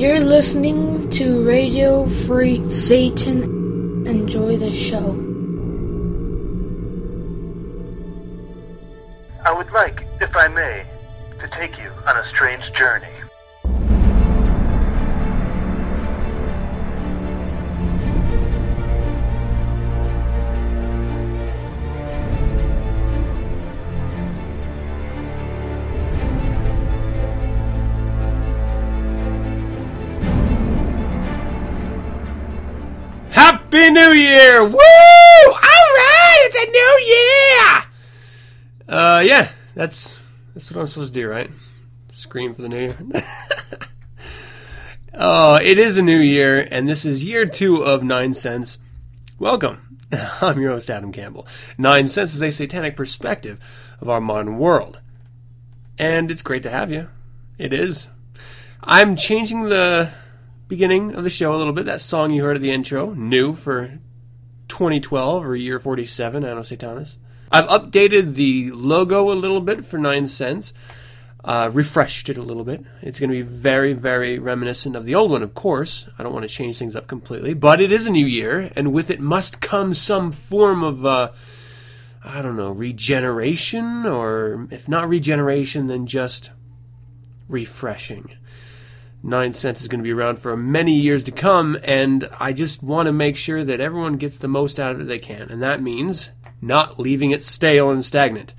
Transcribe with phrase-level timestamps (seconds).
[0.00, 4.06] You're listening to Radio Free Satan.
[4.06, 5.10] Enjoy the show.
[9.44, 10.86] I would like, if I may,
[11.40, 13.12] to take you on a strange journey.
[33.88, 34.64] New Year!
[34.64, 34.72] Woo!
[34.72, 37.84] All right, it's a new year.
[38.88, 40.20] Uh, yeah, that's
[40.52, 41.50] that's what I'm supposed to do, right?
[42.10, 42.98] Scream for the new year.
[45.14, 48.76] oh, it is a new year, and this is year two of 9sense.
[49.38, 49.98] Welcome.
[50.42, 51.46] I'm your host, Adam Campbell.
[51.78, 53.58] 9sense is a satanic perspective
[54.00, 55.00] of our modern world,
[55.98, 57.08] and it's great to have you.
[57.56, 58.08] It is.
[58.82, 60.12] I'm changing the
[60.70, 61.84] beginning of the show a little bit.
[61.84, 63.98] That song you heard at the intro, new for
[64.68, 67.16] 2012 or year 47, Anno Satanis.
[67.50, 70.72] I've updated the logo a little bit for 9sense,
[71.44, 72.84] uh, refreshed it a little bit.
[73.02, 76.08] It's going to be very, very reminiscent of the old one, of course.
[76.16, 78.92] I don't want to change things up completely, but it is a new year, and
[78.92, 81.32] with it must come some form of, uh,
[82.24, 86.50] I don't know, regeneration, or if not regeneration, then just
[87.48, 88.36] refreshing.
[89.24, 93.06] 9sense is going to be around for many years to come, and I just want
[93.06, 95.82] to make sure that everyone gets the most out of it they can, and that
[95.82, 96.30] means
[96.62, 98.54] not leaving it stale and stagnant.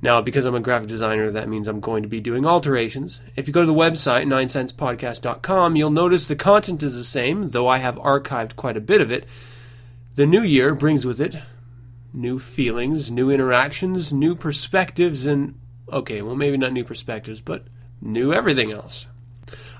[0.00, 3.20] Now, because I'm a graphic designer, that means I'm going to be doing alterations.
[3.36, 7.68] If you go to the website, 9sensepodcast.com, you'll notice the content is the same, though
[7.68, 9.26] I have archived quite a bit of it.
[10.16, 11.36] The new year brings with it
[12.12, 15.58] new feelings, new interactions, new perspectives, and,
[15.90, 17.64] okay, well, maybe not new perspectives, but
[18.00, 19.06] new everything else.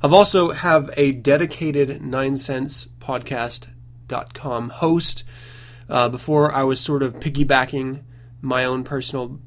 [0.04, 5.24] I've also have a dedicated 9sense podcast.com host.
[5.88, 8.02] Uh, before I was sort of piggybacking
[8.40, 9.40] my own personal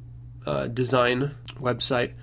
[0.45, 2.13] uh, design website.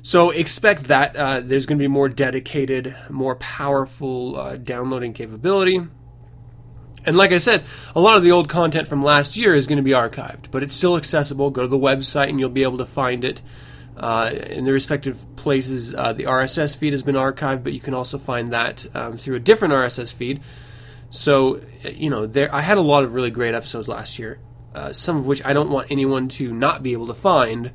[0.00, 5.80] So expect that uh, there's going to be more dedicated, more powerful uh, downloading capability.
[7.04, 9.78] And like I said, a lot of the old content from last year is going
[9.78, 11.50] to be archived, but it's still accessible.
[11.50, 13.42] Go to the website and you'll be able to find it
[13.96, 15.94] uh, in the respective places.
[15.94, 19.36] Uh, the RSS feed has been archived, but you can also find that um, through
[19.36, 20.40] a different RSS feed.
[21.10, 24.40] So, you know, there I had a lot of really great episodes last year,
[24.74, 27.70] uh, some of which I don't want anyone to not be able to find.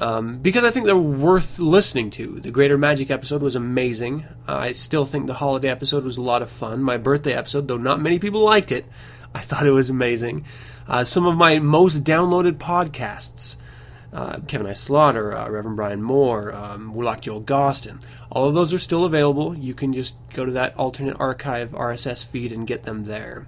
[0.00, 2.38] Um, because I think they're worth listening to.
[2.38, 4.24] The Greater Magic episode was amazing.
[4.46, 6.84] I still think the holiday episode was a lot of fun.
[6.84, 8.86] My birthday episode, though not many people liked it,
[9.34, 10.46] I thought it was amazing.
[10.86, 13.56] Uh, some of my most downloaded podcasts
[14.12, 14.72] uh, Kevin I.
[14.72, 18.02] Slaughter, uh, Reverend Brian Moore, um, Warlock Joel Gausten.
[18.30, 19.56] All of those are still available.
[19.56, 23.46] You can just go to that alternate archive RSS feed and get them there.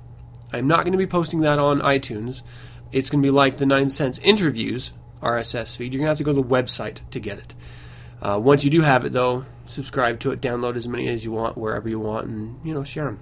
[0.52, 2.42] I'm not going to be posting that on iTunes.
[2.92, 5.92] It's going to be like the 9sense Interviews RSS feed.
[5.92, 7.54] You're going to have to go to the website to get it.
[8.20, 11.32] Uh, once you do have it, though, subscribe to it, download as many as you
[11.32, 13.20] want, wherever you want, and, you know, share them.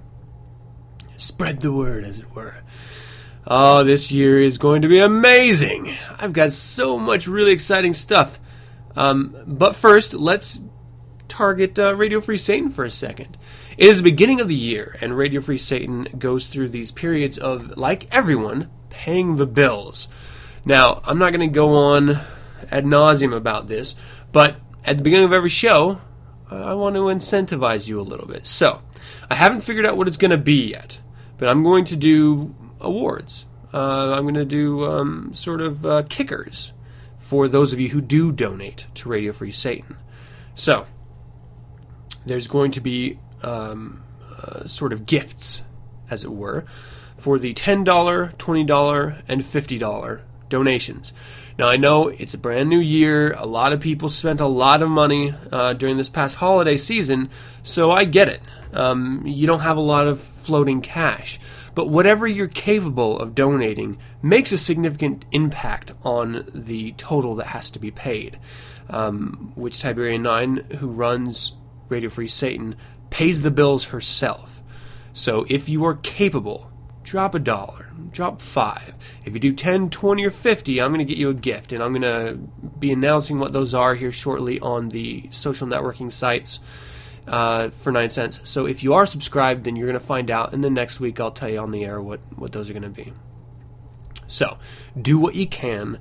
[1.17, 2.63] Spread the word, as it were.
[3.47, 5.95] Oh, this year is going to be amazing.
[6.19, 8.39] I've got so much really exciting stuff.
[8.95, 10.61] Um, but first, let's
[11.29, 13.39] target uh, Radio Free Satan for a second.
[13.77, 17.39] It is the beginning of the year, and Radio Free Satan goes through these periods
[17.39, 20.09] of, like everyone, paying the bills.
[20.65, 22.21] Now, I'm not going to go on
[22.71, 23.95] ad nauseum about this,
[24.33, 26.01] but at the beginning of every show,
[26.51, 28.47] I want to incentivize you a little bit.
[28.47, 28.83] So,
[29.31, 30.99] I haven't figured out what it's going to be yet,
[31.37, 33.47] but I'm going to do awards.
[33.73, 36.73] Uh, I'm going to do um, sort of uh, kickers
[37.19, 39.97] for those of you who do donate to Radio Free Satan.
[40.55, 40.87] So,
[42.25, 44.03] there's going to be um,
[44.43, 45.65] uh, sort of gifts,
[46.11, 46.65] as it were,
[47.17, 51.13] for the $10, $20, and $50 donations.
[51.59, 53.33] Now, I know it's a brand new year.
[53.33, 57.31] A lot of people spent a lot of money uh, during this past holiday season,
[57.63, 58.41] so I get it.
[58.73, 61.41] Um, you don't have a lot of floating cash.
[61.75, 67.71] But whatever you're capable of donating makes a significant impact on the total that has
[67.71, 68.39] to be paid.
[68.91, 71.53] Um, which Tiberian 9, who runs
[71.89, 72.75] Radio Free Satan,
[73.11, 74.63] pays the bills herself.
[75.13, 76.71] So if you are capable,
[77.03, 78.95] drop a dollar, drop five.
[79.25, 81.73] If you do 10, 20, or 50, I'm going to get you a gift.
[81.73, 82.35] And I'm going to
[82.79, 86.61] be announcing what those are here shortly on the social networking sites
[87.29, 88.47] uh, for 9sense.
[88.47, 90.53] So if you are subscribed, then you're going to find out.
[90.53, 92.83] And then next week, I'll tell you on the air what, what those are going
[92.83, 93.13] to be.
[94.27, 94.59] So
[95.01, 95.99] do what you can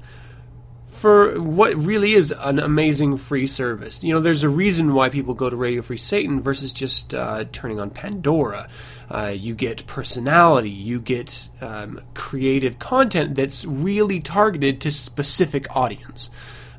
[0.98, 4.04] for what really is an amazing free service.
[4.04, 7.46] You know, there's a reason why people go to Radio Free Satan versus just uh,
[7.52, 8.68] turning on Pandora.
[9.10, 16.30] Uh, you get personality, you get um, creative content that's really targeted to specific audience.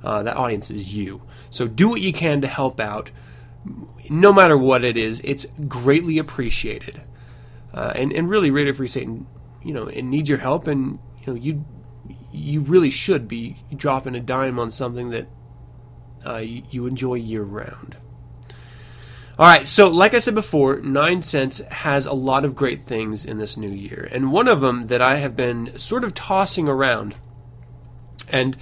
[0.02, 1.22] Uh, that audience is you.
[1.50, 3.10] So do what you can to help out.
[4.10, 7.02] No matter what it is, it's greatly appreciated.
[7.72, 9.26] Uh, and and really, Radio Free Satan,
[9.62, 11.64] you know, it needs your help, and you know you
[12.32, 15.28] you really should be dropping a dime on something that
[16.26, 17.96] uh, you, enjoy year round.
[19.38, 23.38] All right, so like I said before, 9sense has a lot of great things in
[23.38, 27.14] this new year, and one of them that I have been sort of tossing around,
[28.28, 28.56] and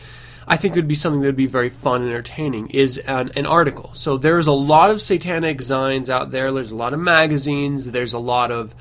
[0.48, 3.32] I think it would be something that would be very fun and entertaining, is an,
[3.34, 3.92] an article.
[3.94, 6.52] So there's a lot of satanic zines out there.
[6.52, 7.90] There's a lot of magazines.
[7.90, 8.74] There's a lot of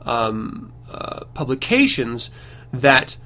[0.00, 2.30] um, uh, publications
[2.72, 3.16] that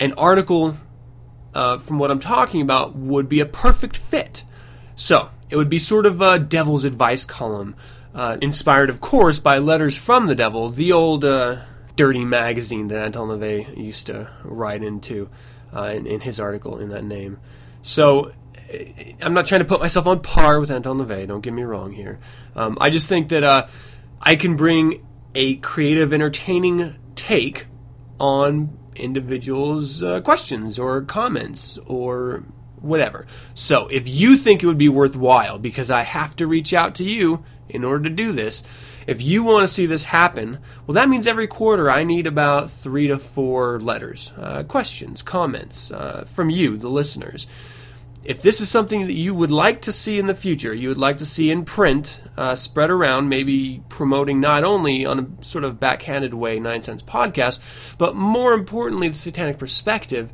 [0.00, 0.76] an article
[1.54, 4.44] uh, from what I'm talking about would be a perfect fit.
[4.96, 7.76] So, it would be sort of a devil's advice column,
[8.14, 11.58] uh, inspired, of course, by Letters from the Devil, the old uh,
[11.94, 15.30] dirty magazine that Anton LaVey used to write into
[15.76, 17.38] uh, in, in, his article in that name.
[17.82, 18.32] So,
[19.22, 21.92] I'm not trying to put myself on par with Anton LaVey, don't get me wrong
[21.92, 22.18] here.
[22.54, 23.68] Um, I just think that uh,
[24.20, 27.66] I can bring a creative, entertaining take
[28.18, 32.44] on individuals' uh, questions or comments or
[32.80, 33.26] whatever.
[33.54, 37.04] So if you think it would be worthwhile, because I have to reach out to
[37.04, 38.62] you in order to do this,
[39.06, 42.70] if you want to see this happen, well, that means every quarter I need about
[42.70, 47.46] three to four letters, uh, questions, comments uh, from you, the listeners
[48.26, 50.98] if this is something that you would like to see in the future, you would
[50.98, 55.62] like to see in print, uh, spread around, maybe promoting not only on a sort
[55.62, 57.60] of backhanded way 9sense podcast,
[57.98, 60.32] but more importantly, the satanic perspective,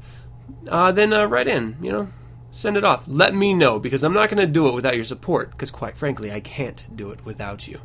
[0.68, 2.08] uh, then uh, write in, you know,
[2.50, 3.04] send it off.
[3.06, 5.98] Let me know because I'm not going to do it without your support because, quite
[5.98, 7.78] frankly, I can't do it without you.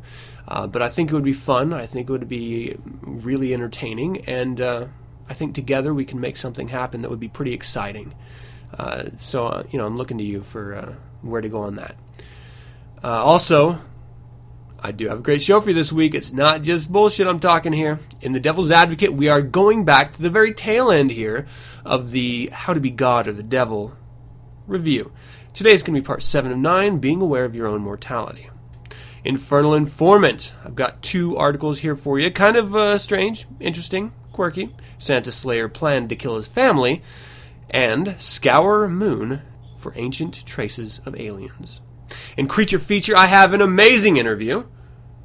[0.48, 1.74] Uh, but I think it would be fun.
[1.74, 4.24] I think it would be really entertaining.
[4.26, 4.86] And uh,
[5.28, 8.14] I think together we can make something happen that would be pretty exciting.
[8.76, 11.76] Uh, so, uh, you know, I'm looking to you for uh, where to go on
[11.76, 11.96] that.
[13.02, 13.78] Also,
[14.80, 16.14] I do have a great show for you this week.
[16.14, 18.00] It's not just bullshit I'm talking here.
[18.20, 21.46] In The Devil's Advocate, we are going back to the very tail end here
[21.84, 23.96] of the How to Be God or the Devil
[24.66, 25.12] review.
[25.52, 28.50] Today is going to be part 7 of 9 Being Aware of Your Own Mortality.
[29.28, 30.54] Infernal Informant.
[30.64, 32.30] I've got two articles here for you.
[32.30, 34.74] Kind of uh, strange, interesting, quirky.
[34.96, 37.02] Santa Slayer planned to kill his family
[37.68, 39.42] and Scour Moon
[39.76, 41.82] for Ancient Traces of Aliens.
[42.38, 44.64] In Creature Feature, I have an amazing interview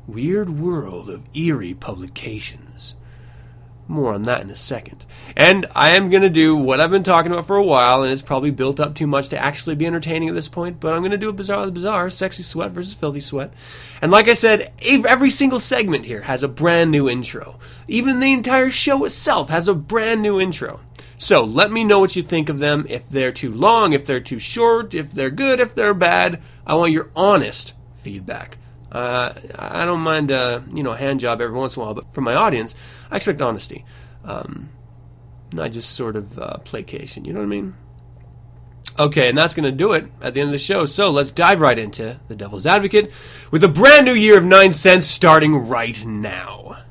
[0.05, 2.95] Weird World of Eerie Publications.
[3.87, 5.05] More on that in a second.
[5.35, 8.13] And I am going to do what I've been talking about for a while, and
[8.13, 11.01] it's probably built up too much to actually be entertaining at this point, but I'm
[11.01, 13.53] going to do a Bazaar the Bizarre, Sexy Sweat versus Filthy Sweat.
[14.01, 17.59] And like I said, every single segment here has a brand new intro.
[17.89, 20.79] Even the entire show itself has a brand new intro.
[21.17, 22.85] So let me know what you think of them.
[22.89, 26.41] If they're too long, if they're too short, if they're good, if they're bad.
[26.65, 28.57] I want your honest feedback.
[28.93, 31.95] Uh, I don't mind, uh, you know, a hand job every once in a while,
[31.95, 32.75] but from my audience,
[33.09, 33.85] I expect honesty,
[34.23, 34.69] um,
[35.51, 37.25] not just sort of uh, placation.
[37.25, 37.75] You know what I mean?
[38.99, 40.85] Okay, and that's going to do it at the end of the show.
[40.85, 43.11] So let's dive right into The Devil's Advocate
[43.49, 46.82] with a brand new year of 9sense starting right now.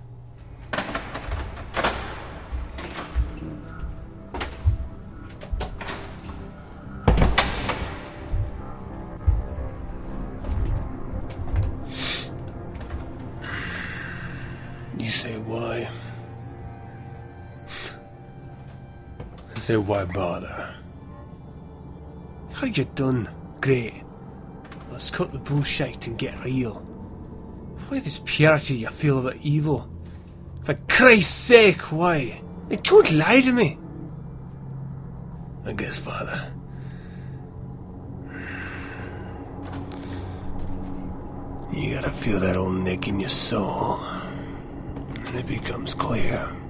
[19.63, 20.75] Say why bother?
[22.53, 23.33] How you done?
[23.61, 24.03] Great.
[24.91, 26.75] Let's cut the bullshit and get real.
[27.87, 29.89] Why this purity you feel about evil?
[30.65, 32.43] For Christ's sake, why?
[32.69, 33.79] They don't lie to me.
[35.65, 36.53] I guess, Father.
[41.73, 46.62] You gotta feel that old nick in your soul, and it becomes clear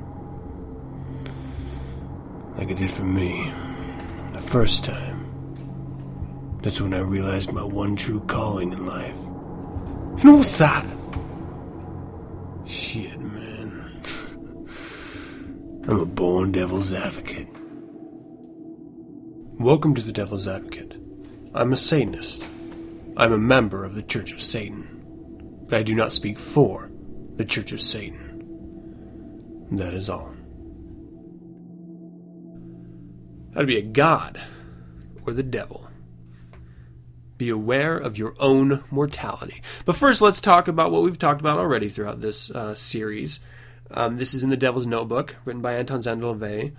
[2.56, 3.52] like it did for me
[4.32, 6.58] the first time.
[6.62, 9.18] That's when I realized my one true calling in life.
[10.22, 10.86] And what's that?
[12.64, 14.00] Shit, man.
[15.88, 17.48] I'm a born devil's advocate.
[19.58, 20.96] Welcome to the Devil's Advocate.
[21.54, 22.48] I'm a Satanist.
[23.16, 24.88] I'm a member of the Church of Satan.
[25.68, 26.90] But I do not speak for
[27.36, 29.68] the Church of Satan.
[29.70, 30.34] That is all.
[33.52, 34.40] That'd be a god.
[35.26, 35.88] or the devil.
[37.38, 39.62] Be aware of your own mortality.
[39.84, 43.40] But first, let's talk about what we've talked about already throughout this uh, series.
[43.90, 46.72] Um, this is in The Devil's Notebook, written by Anton Szandor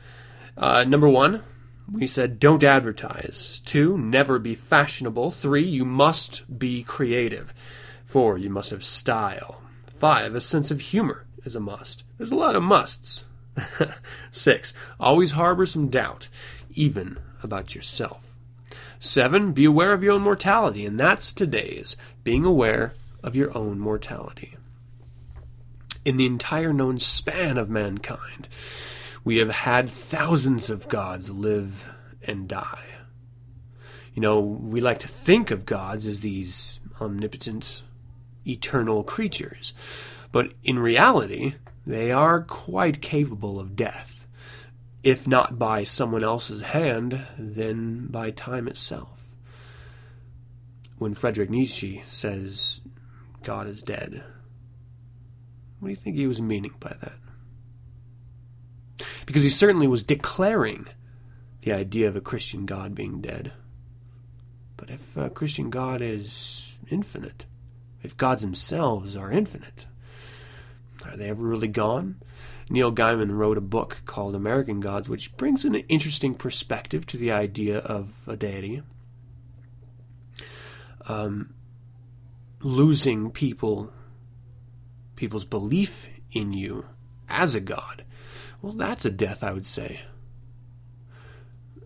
[0.58, 1.44] Uh, number one,
[1.92, 3.62] we said don't advertise.
[3.66, 5.32] Two, never be fashionable.
[5.32, 7.54] Three, you must be creative.
[8.06, 9.62] Four, you must have style.
[10.00, 12.04] Five, a sense of humor is a must.
[12.18, 13.26] There's a lot of musts.
[14.32, 16.28] Six, always harbor some doubt,
[16.76, 18.36] even about yourself.
[19.00, 23.80] Seven, be aware of your own mortality, and that's today's being aware of your own
[23.80, 24.56] mortality.
[26.06, 28.48] In the entire known span of mankind,
[29.24, 32.96] we have had thousands of gods live and die.
[34.14, 37.84] You know, we like to think of gods as these omnipotent,
[38.46, 39.74] eternal creatures,
[40.32, 44.13] but in reality, they are quite capable of death.
[45.04, 49.20] If not by someone else's hand, then by time itself.
[50.98, 52.80] When Friedrich Nietzsche says
[53.44, 54.24] God is dead,
[55.80, 57.14] what do you think he was meaning by that?
[59.26, 60.88] Because he certainly was declaring
[61.62, 63.52] the idea of a Christian God being dead.
[64.78, 67.46] But if a Christian God is infinite,
[68.02, 69.88] if gods themselves are infinite,
[71.06, 72.22] are they ever really gone?
[72.70, 77.32] Neil Gaiman wrote a book called American Gods, which brings an interesting perspective to the
[77.32, 78.84] idea of a deity.
[81.06, 81.54] Um,
[82.62, 83.92] losing people,
[85.16, 86.86] people's belief in you
[87.28, 88.06] as a god,
[88.62, 90.02] well, that's a death, I would say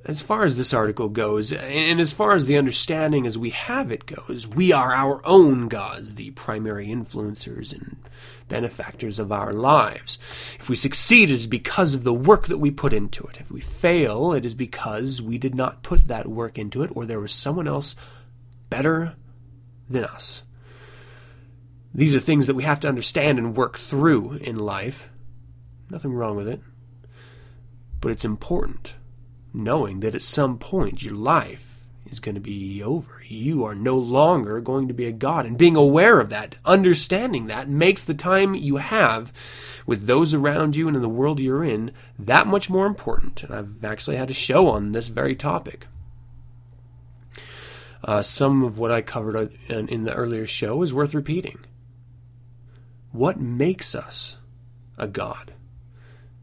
[0.07, 3.91] as far as this article goes, and as far as the understanding as we have
[3.91, 7.97] it goes, we are our own gods, the primary influencers and
[8.47, 10.17] benefactors of our lives.
[10.59, 13.37] If we succeed, it is because of the work that we put into it.
[13.39, 17.05] If we fail, it is because we did not put that work into it, or
[17.05, 17.95] there was someone else
[18.69, 19.15] better
[19.89, 20.43] than us.
[21.93, 25.09] These are things that we have to understand and work through in life.
[25.89, 26.61] Nothing wrong with it.
[28.01, 28.95] But it's important
[29.53, 31.76] knowing that at some point your life
[32.09, 33.21] is going to be over.
[33.27, 35.45] You are no longer going to be a God.
[35.45, 39.31] And being aware of that, understanding that, makes the time you have
[39.85, 43.43] with those around you and in the world you're in that much more important.
[43.43, 45.87] And I've actually had a show on this very topic.
[48.03, 51.59] Uh, some of what I covered in, in the earlier show is worth repeating.
[53.11, 54.37] What makes us
[54.97, 55.53] a God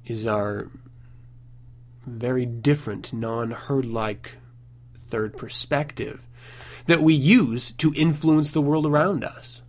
[0.07, 0.69] is our
[2.07, 4.37] very different, non herd like
[5.15, 6.27] third perspective
[6.87, 9.63] that we use to influence the world around us.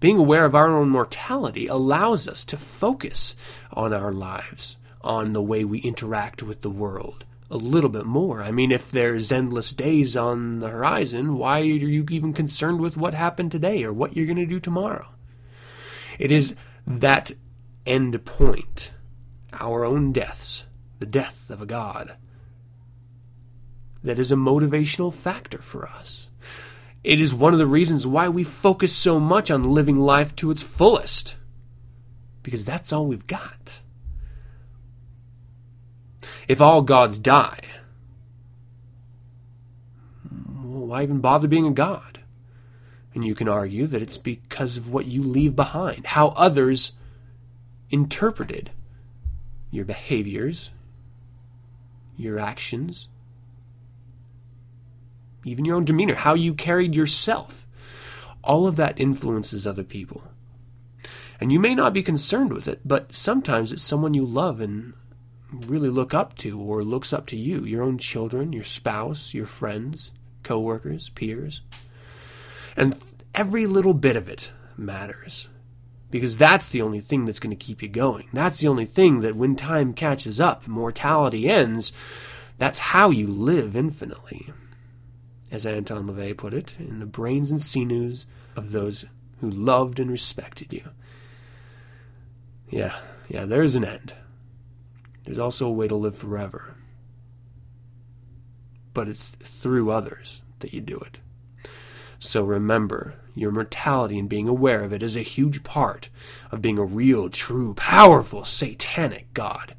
[0.00, 3.36] Being aware of our own mortality allows us to focus
[3.72, 8.42] on our lives, on the way we interact with the world a little bit more.
[8.42, 12.96] I mean, if there's endless days on the horizon, why are you even concerned with
[12.96, 15.06] what happened today or what you're going to do tomorrow?
[16.18, 17.30] It is that
[17.86, 18.90] end point,
[19.52, 20.64] our own deaths,
[20.98, 22.16] the death of a god.
[24.06, 26.28] That is a motivational factor for us.
[27.02, 30.52] It is one of the reasons why we focus so much on living life to
[30.52, 31.34] its fullest.
[32.44, 33.80] Because that's all we've got.
[36.46, 37.58] If all gods die,
[40.62, 42.20] why even bother being a god?
[43.12, 46.92] And you can argue that it's because of what you leave behind, how others
[47.90, 48.70] interpreted
[49.72, 50.70] your behaviors,
[52.16, 53.08] your actions,
[55.46, 57.66] even your own demeanor, how you carried yourself.
[58.42, 60.22] All of that influences other people.
[61.40, 64.94] And you may not be concerned with it, but sometimes it's someone you love and
[65.52, 69.46] really look up to or looks up to you, your own children, your spouse, your
[69.46, 70.12] friends,
[70.42, 71.60] coworkers, peers.
[72.76, 72.96] And
[73.34, 75.48] every little bit of it matters
[76.10, 78.28] because that's the only thing that's going to keep you going.
[78.32, 81.92] That's the only thing that when time catches up, mortality ends,
[82.58, 84.52] that's how you live infinitely.
[85.50, 88.26] As Anton LaVey put it, in the brains and sinews
[88.56, 89.04] of those
[89.40, 90.88] who loved and respected you.
[92.68, 92.98] Yeah,
[93.28, 94.14] yeah, there's an end.
[95.24, 96.74] There's also a way to live forever.
[98.92, 101.18] But it's through others that you do it.
[102.18, 106.08] So remember, your mortality and being aware of it is a huge part
[106.50, 109.74] of being a real, true, powerful, satanic God.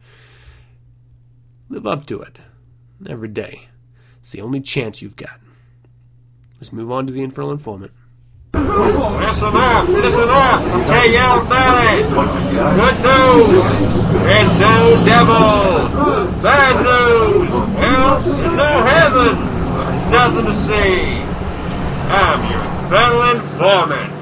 [1.67, 2.39] Live up to it
[3.07, 3.69] every day.
[4.19, 5.39] It's the only chance you've got.
[6.59, 7.91] Let's move on to the infernal informant.
[8.53, 9.87] Listen up!
[9.87, 10.61] Listen up!
[10.87, 11.47] KL
[12.75, 13.87] Good news!
[14.23, 16.41] There's no devil!
[16.41, 17.49] Bad news!
[18.25, 19.37] There's no heaven!
[19.37, 21.21] There's nothing to see!
[22.09, 24.13] I'm your federal informant!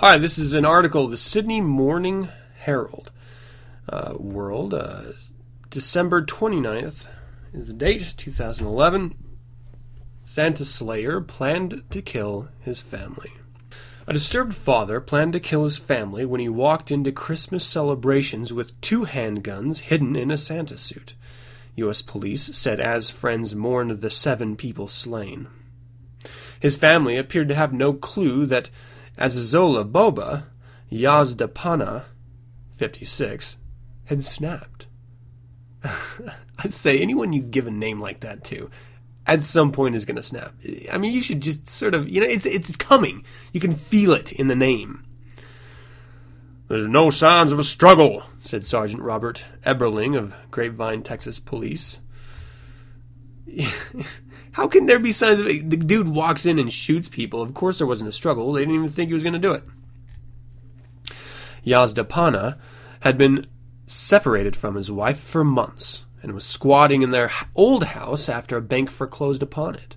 [0.00, 2.28] All right, this is an article, the Sydney Morning
[2.60, 3.10] Herald
[3.90, 5.02] uh, World, uh,
[5.68, 7.08] December 29th
[7.52, 9.27] is the date, 2011.
[10.28, 13.32] Santa Slayer planned to kill his family.
[14.06, 18.78] A disturbed father planned to kill his family when he walked into Christmas celebrations with
[18.82, 21.14] two handguns hidden in a Santa suit.
[21.76, 22.02] U.S.
[22.02, 25.48] police said as friends mourned the seven people slain.
[26.60, 28.68] His family appeared to have no clue that
[29.16, 30.44] Azazola Boba,
[30.92, 32.04] Yazdapana,
[32.76, 33.56] 56,
[34.04, 34.88] had snapped.
[35.82, 38.70] I'd say anyone you give a name like that to
[39.28, 40.54] at some point is going to snap.
[40.90, 43.24] I mean, you should just sort of, you know, it's it's coming.
[43.52, 45.04] You can feel it in the name.
[46.66, 51.98] There's no signs of a struggle, said Sergeant Robert Eberling of Grapevine, Texas Police.
[54.52, 55.70] How can there be signs of it?
[55.70, 57.40] The dude walks in and shoots people.
[57.40, 58.52] Of course, there wasn't a struggle.
[58.52, 59.62] They didn't even think he was going to do it.
[61.64, 62.58] Yazdapana
[63.00, 63.46] had been
[63.86, 68.62] separated from his wife for months and was squatting in their old house after a
[68.62, 69.96] bank foreclosed upon it.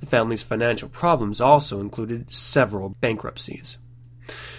[0.00, 3.78] The family's financial problems also included several bankruptcies.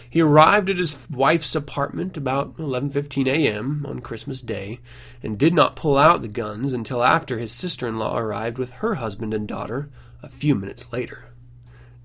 [0.10, 3.84] He arrived at his wife's apartment about 11:15 a.m.
[3.88, 4.80] on Christmas Day
[5.24, 9.34] and did not pull out the guns until after his sister-in-law arrived with her husband
[9.34, 9.90] and daughter
[10.22, 11.26] a few minutes later.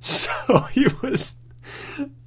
[0.01, 1.37] So he was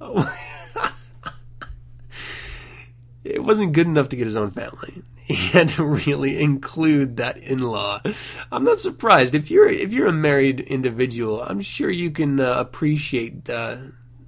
[3.24, 5.02] it wasn't good enough to get his own family
[5.52, 8.02] had really include that in-law.
[8.50, 11.42] I'm not surprised if you're if you're a married individual.
[11.42, 13.78] I'm sure you can uh, appreciate uh,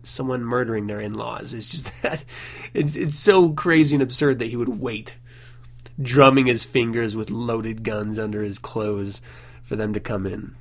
[0.03, 1.55] someone murdering their in-laws.
[1.55, 2.25] It's just that
[2.73, 5.17] it's it's so crazy and absurd that he would wait,
[6.01, 9.21] drumming his fingers with loaded guns under his clothes
[9.63, 10.55] for them to come in.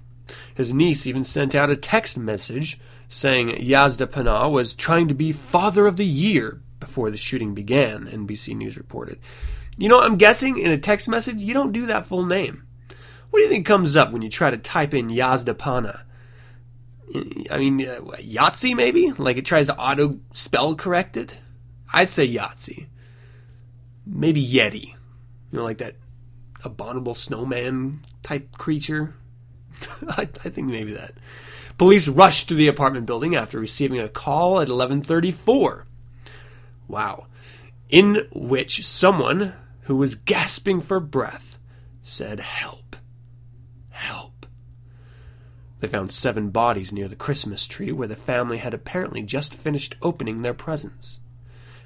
[0.55, 5.31] His niece even sent out a text message saying Yazda Panah was trying to be
[5.31, 9.19] Father of the Year before the shooting began, NBC News reported.
[9.77, 12.65] You know, I'm guessing in a text message, you don't do that full name.
[13.29, 16.03] What do you think comes up when you try to type in Yazdapana?
[17.49, 19.11] I mean, uh, Yahtzee maybe?
[19.11, 21.39] Like it tries to auto spell correct it?
[21.91, 22.87] I'd say Yahtzee.
[24.05, 24.89] Maybe Yeti.
[25.51, 25.95] You know, like that
[26.63, 29.15] abominable snowman type creature.
[30.09, 31.13] I, I think maybe that.
[31.77, 35.83] Police rushed to the apartment building after receiving a call at 11:34.
[36.87, 37.27] Wow.
[37.89, 39.53] In which someone
[39.83, 41.59] who was gasping for breath,
[42.01, 42.95] said, Help!
[43.89, 44.45] Help!
[45.79, 49.95] They found seven bodies near the Christmas tree where the family had apparently just finished
[50.01, 51.19] opening their presents.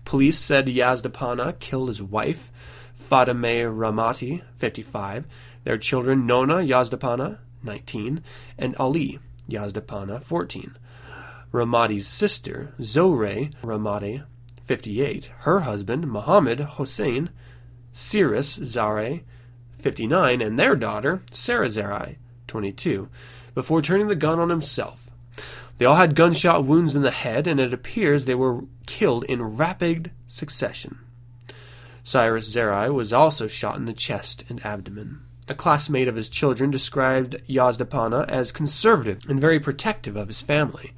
[0.05, 2.51] Police said Yazdapana killed his wife,
[2.97, 5.25] Fatime Rahmati, 55,
[5.63, 8.23] their children Nona Yazdapana, 19,
[8.57, 10.77] and Ali Yazdapana, 14.
[11.51, 14.23] Rahmati's sister, Zohre Rahmati,
[14.61, 17.29] 58, her husband, Mohammed Hossein,
[17.97, 19.21] Cyrus Zare,
[19.73, 23.09] 59, and their daughter, Sarah Zarai, 22,
[23.55, 25.09] before turning the gun on himself.
[25.79, 29.57] They all had gunshot wounds in the head, and it appears they were killed in
[29.57, 30.99] rapid succession.
[32.03, 35.23] Cyrus Zarai was also shot in the chest and abdomen.
[35.47, 40.93] A classmate of his children described Yazdapana as conservative and very protective of his family.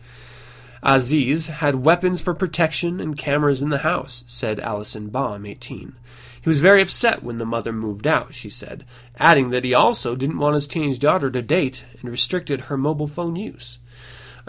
[0.84, 5.96] Aziz had weapons for protection and cameras in the house, said Allison Baum, 18.
[6.42, 8.86] He was very upset when the mother moved out, she said,
[9.18, 13.08] adding that he also didn't want his teenage daughter to date and restricted her mobile
[13.08, 13.80] phone use.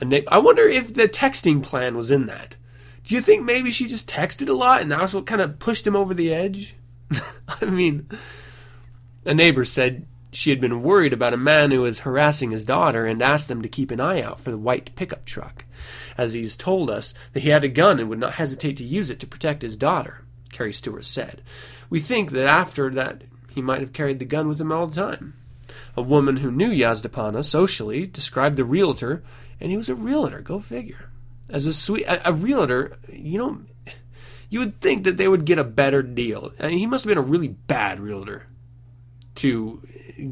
[0.02, 2.56] Na- I wonder if the texting plan was in that.
[3.04, 5.86] Do you think maybe she just texted a lot and that's what kind of pushed
[5.86, 6.76] him over the edge?
[7.60, 8.06] I mean,
[9.24, 13.04] a neighbor said she had been worried about a man who was harassing his daughter
[13.04, 15.64] and asked them to keep an eye out for the white pickup truck,
[16.16, 19.10] as he's told us that he had a gun and would not hesitate to use
[19.10, 21.42] it to protect his daughter, Carrie Stewart said.
[21.90, 25.00] We think that after that he might have carried the gun with him all the
[25.00, 25.34] time.
[25.96, 29.22] A woman who knew Yazdapana socially described the realtor,
[29.60, 31.10] and he was a realtor, go figure.
[31.48, 33.62] As a sweet a, a realtor, you know,
[34.48, 36.52] you would think that they would get a better deal.
[36.58, 38.46] I mean, he must have been a really bad realtor
[39.36, 39.82] to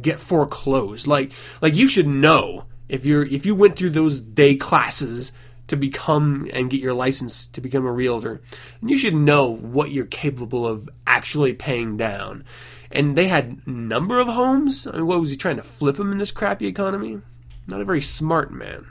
[0.00, 1.06] get foreclosed.
[1.06, 5.32] Like like you should know if you're if you went through those day classes
[5.68, 8.40] to become and get your license to become a realtor,
[8.81, 12.44] and you should know what you're capable of actually paying down.
[12.90, 14.87] And they had number of homes.
[14.87, 17.20] I mean, what was he trying to flip them in this crappy economy?
[17.66, 18.87] Not a very smart man.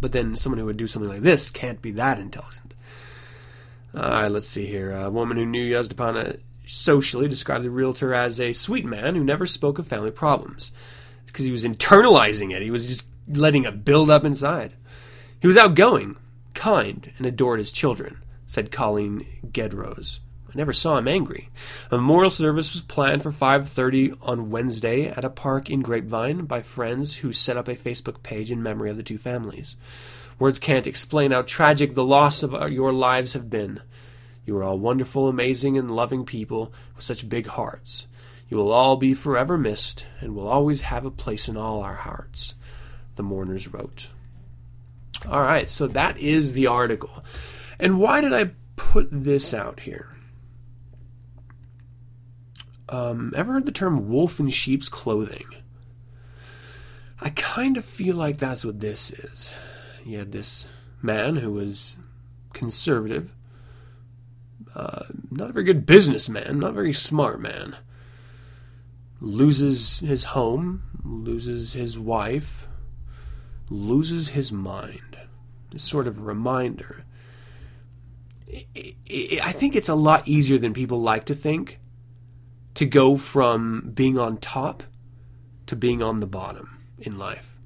[0.00, 2.74] But then someone who would do something like this can't be that intelligent.
[3.94, 4.92] All right, let's see here.
[4.92, 9.44] A woman who knew Yazdapana socially described the realtor as a sweet man who never
[9.44, 10.72] spoke of family problems.
[11.22, 12.62] It's because he was internalizing it.
[12.62, 14.72] He was just letting it build up inside.
[15.42, 16.14] He was outgoing,
[16.54, 20.20] kind, and adored his children, said Colleen Gedrose.
[20.48, 21.48] I never saw him angry.
[21.90, 26.62] A memorial service was planned for 5:30 on Wednesday at a park in Grapevine by
[26.62, 29.74] friends who set up a Facebook page in memory of the two families.
[30.38, 33.80] Words can't explain how tragic the loss of uh, your lives have been.
[34.46, 38.06] You are all wonderful, amazing, and loving people with such big hearts.
[38.48, 41.96] You will all be forever missed and will always have a place in all our
[41.96, 42.54] hearts,
[43.16, 44.08] the mourners wrote.
[45.28, 47.24] All right, so that is the article.
[47.78, 50.16] And why did I put this out here?
[52.88, 55.46] Um, ever heard the term wolf in sheep's clothing?
[57.20, 59.50] I kind of feel like that's what this is.
[60.04, 60.66] You had this
[61.00, 61.96] man who was
[62.52, 63.30] conservative,
[64.74, 67.76] uh, not a very good businessman, not a very smart man.
[69.20, 72.66] Loses his home, loses his wife,
[73.70, 75.11] loses his mind.
[75.76, 77.04] Sort of reminder.
[78.52, 81.80] I think it's a lot easier than people like to think
[82.74, 84.82] to go from being on top
[85.66, 87.56] to being on the bottom in life.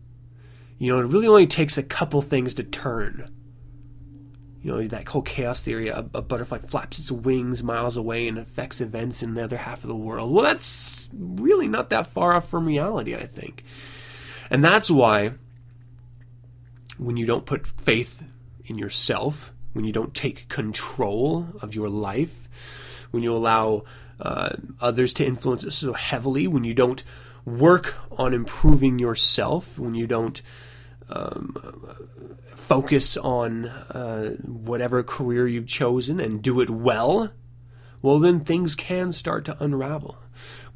[0.79, 3.33] You know, it really only takes a couple things to turn.
[4.63, 8.37] You know, that whole chaos theory, a, a, butterfly flaps its wings miles away and
[8.37, 10.33] affects events in the other half of the world.
[10.33, 13.65] Well, that's really not that far off from reality, I think.
[14.51, 15.33] And that's why
[16.99, 18.23] when you don't put faith
[18.65, 22.49] in yourself, when you don't take control of your life,
[23.11, 23.85] when you allow
[24.21, 27.03] uh, others to influence us so heavily, when you don't
[27.45, 30.43] work on improving yourself, when you don't
[31.09, 31.55] um,
[32.55, 37.31] focus on uh, whatever career you've chosen and do it well,
[38.03, 40.19] well, then things can start to unravel.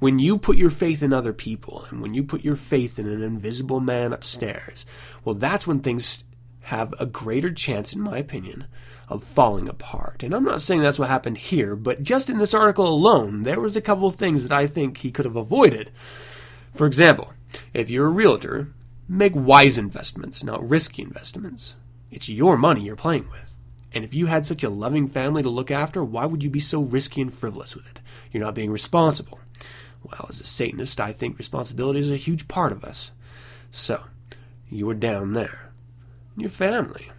[0.00, 3.06] When you put your faith in other people and when you put your faith in
[3.06, 4.86] an invisible man upstairs,
[5.24, 6.24] well, that's when things
[6.62, 8.64] have a greater chance, in my opinion,
[9.10, 10.22] of falling apart.
[10.22, 13.60] And I'm not saying that's what happened here, but just in this article alone, there
[13.60, 15.90] was a couple of things that I think he could have avoided.
[16.72, 17.34] For example,
[17.74, 18.72] if you're a realtor,
[19.06, 21.74] make wise investments, not risky investments.
[22.10, 23.58] It's your money you're playing with.
[23.92, 26.60] And if you had such a loving family to look after, why would you be
[26.60, 28.00] so risky and frivolous with it?
[28.32, 29.40] You're not being responsible.
[30.02, 33.12] Well, as a Satanist, I think responsibility is a huge part of us.
[33.70, 34.02] So,
[34.68, 35.72] you were down there.
[36.36, 37.10] Your family.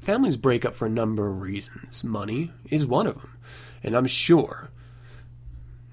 [0.00, 2.02] Families break up for a number of reasons.
[2.02, 3.36] Money is one of them.
[3.82, 4.70] And I'm sure,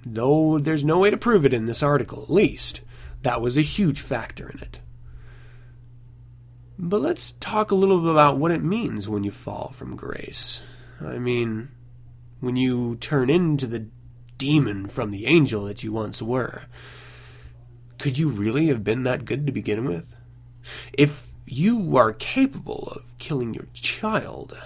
[0.06, 2.82] though there's no way to prove it in this article, at least,
[3.24, 4.80] that was a huge factor in it.
[6.80, 10.64] But let's talk a little bit about what it means when you fall from grace.
[11.02, 11.70] I mean,
[12.40, 13.88] when you turn into the
[14.38, 16.66] demon from the angel that you once were.
[17.98, 20.16] Could you really have been that good to begin with?
[20.94, 24.58] If you are capable of killing your child,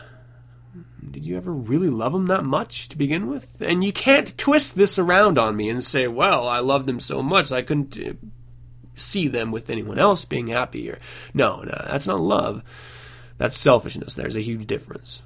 [1.10, 3.62] did you ever really love him that much to begin with?
[3.62, 7.22] And you can't twist this around on me and say, well, I loved him so
[7.22, 8.14] much I couldn't uh,
[8.96, 10.90] see them with anyone else being happy.
[10.90, 11.00] Or,
[11.34, 12.64] no, no, that's not love.
[13.38, 14.14] That's selfishness.
[14.14, 15.22] There's a huge difference.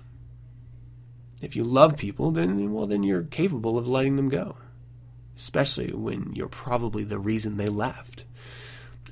[1.41, 4.58] If you love people, then well, then you're capable of letting them go,
[5.36, 8.26] especially when you're probably the reason they left.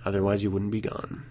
[0.05, 1.23] Otherwise, you wouldn't be gone.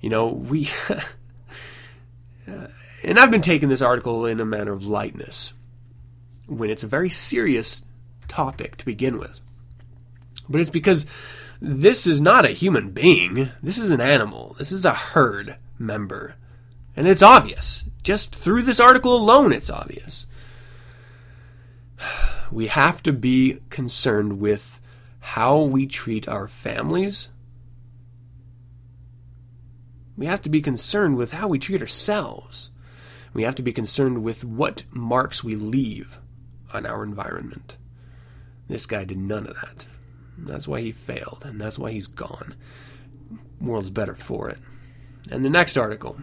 [0.00, 0.70] You know, we.
[2.46, 5.54] and I've been taking this article in a manner of lightness
[6.46, 7.84] when it's a very serious
[8.28, 9.40] topic to begin with.
[10.48, 11.06] But it's because
[11.60, 13.50] this is not a human being.
[13.62, 14.54] This is an animal.
[14.58, 16.36] This is a herd member.
[16.94, 17.84] And it's obvious.
[18.06, 20.28] Just through this article alone, it's obvious.
[22.52, 24.80] We have to be concerned with
[25.18, 27.30] how we treat our families.
[30.16, 32.70] We have to be concerned with how we treat ourselves.
[33.34, 36.20] We have to be concerned with what marks we leave
[36.72, 37.76] on our environment.
[38.68, 39.86] This guy did none of that.
[40.38, 42.54] That's why he failed, and that's why he's gone.
[43.60, 44.58] World's better for it.
[45.28, 46.20] And the next article.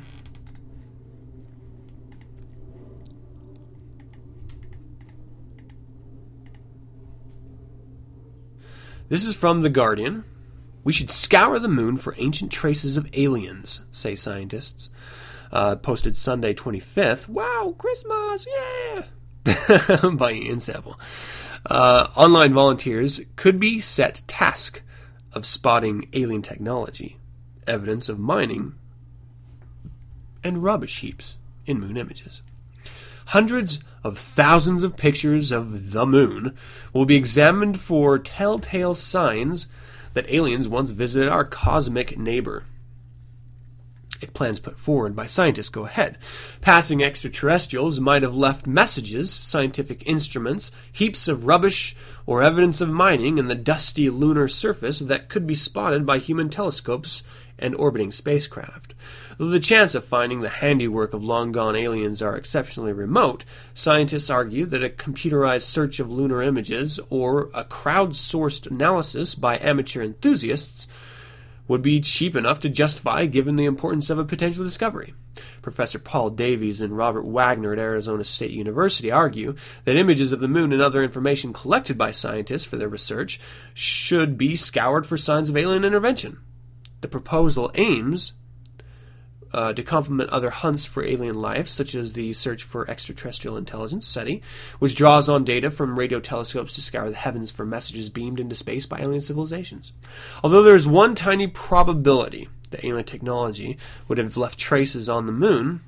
[9.09, 10.23] This is from The Guardian.
[10.83, 14.89] We should scour the moon for ancient traces of aliens, say scientists.
[15.51, 17.27] Uh, posted Sunday 25th.
[17.27, 18.45] Wow, Christmas!
[19.45, 20.09] Yeah!
[20.13, 20.99] by Ian Saville.
[21.65, 24.81] Uh, online volunteers could be set task
[25.31, 27.17] of spotting alien technology,
[27.67, 28.73] evidence of mining,
[30.43, 32.41] and rubbish heaps in moon images.
[33.27, 36.55] Hundreds of thousands of pictures of the moon
[36.91, 39.67] will be examined for telltale signs
[40.13, 42.63] that aliens once visited our cosmic neighbor.
[44.21, 46.17] If plans put forward by scientists go ahead,
[46.61, 51.93] passing extraterrestrials might have left messages, scientific instruments, heaps of rubbish,
[52.25, 56.49] or evidence of mining in the dusty lunar surface that could be spotted by human
[56.49, 57.23] telescopes
[57.59, 58.93] and orbiting spacecraft.
[59.37, 64.29] Though the chance of finding the handiwork of long gone aliens are exceptionally remote, scientists
[64.29, 70.87] argue that a computerized search of lunar images or a crowdsourced analysis by amateur enthusiasts
[71.67, 75.13] would be cheap enough to justify given the importance of a potential discovery.
[75.61, 80.47] Professor Paul Davies and Robert Wagner at Arizona State University argue that images of the
[80.47, 83.39] moon and other information collected by scientists for their research
[83.73, 86.37] should be scoured for signs of alien intervention.
[87.01, 88.33] The proposal aims
[89.53, 94.07] uh, to complement other hunts for alien life, such as the search for extraterrestrial intelligence,
[94.07, 94.41] SETI,
[94.79, 98.55] which draws on data from radio telescopes to scour the heavens for messages beamed into
[98.55, 99.93] space by alien civilizations.
[100.43, 105.31] Although there is one tiny probability that alien technology would have left traces on the
[105.31, 105.81] moon,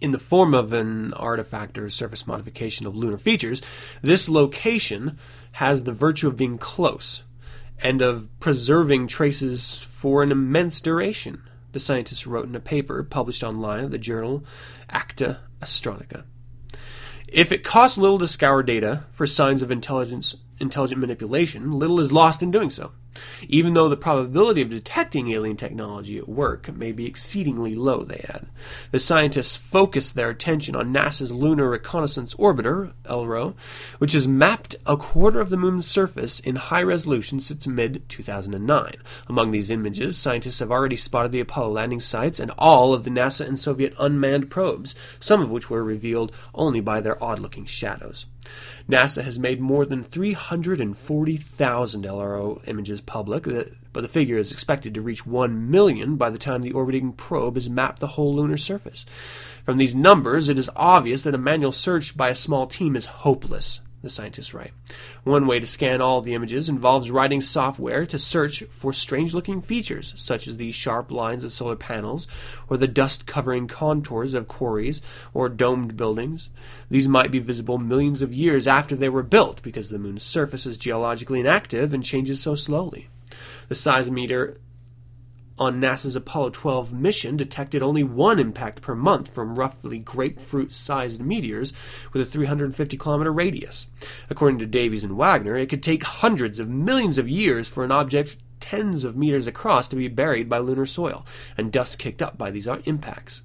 [0.00, 3.60] in the form of an artifact or surface modification of lunar features,
[4.00, 5.18] this location
[5.52, 7.24] has the virtue of being close
[7.80, 13.42] and of preserving traces for an immense duration the scientists wrote in a paper published
[13.42, 14.44] online in the journal
[14.88, 16.24] Acta Astronautica.
[17.28, 20.34] If it costs little to scour data for signs of intelligent
[20.96, 22.92] manipulation, little is lost in doing so
[23.48, 28.24] even though the probability of detecting alien technology at work may be exceedingly low, they
[28.28, 28.46] add.
[28.90, 33.54] The scientists focused their attention on NASA's Lunar Reconnaissance Orbiter, LRO,
[33.98, 38.94] which has mapped a quarter of the moon's surface in high resolution since mid 2009.
[39.28, 43.10] Among these images, scientists have already spotted the Apollo landing sites and all of the
[43.10, 47.64] NASA and Soviet unmanned probes, some of which were revealed only by their odd looking
[47.64, 48.26] shadows.
[48.88, 54.94] NASA has made more than 340,000 LRO images public, uh, but the figure is expected
[54.94, 58.56] to reach 1 million by the time the orbiting probe has mapped the whole lunar
[58.56, 59.04] surface.
[59.64, 63.06] From these numbers, it is obvious that a manual search by a small team is
[63.06, 64.72] hopeless the scientists write.
[65.24, 69.60] One way to scan all the images involves writing software to search for strange looking
[69.60, 72.26] features, such as the sharp lines of solar panels,
[72.68, 75.02] or the dust covering contours of quarries
[75.34, 76.48] or domed buildings.
[76.90, 80.66] These might be visible millions of years after they were built because the moon's surface
[80.66, 83.08] is geologically inactive and changes so slowly.
[83.68, 84.56] The seismometer
[85.58, 91.20] on NASA's Apollo 12 mission detected only one impact per month from roughly grapefruit sized
[91.20, 91.72] meteors
[92.12, 93.88] with a 350 kilometer radius.
[94.30, 97.92] According to Davies and Wagner, it could take hundreds of millions of years for an
[97.92, 101.24] object tens of meters across to be buried by lunar soil
[101.56, 103.42] and dust kicked up by these impacts.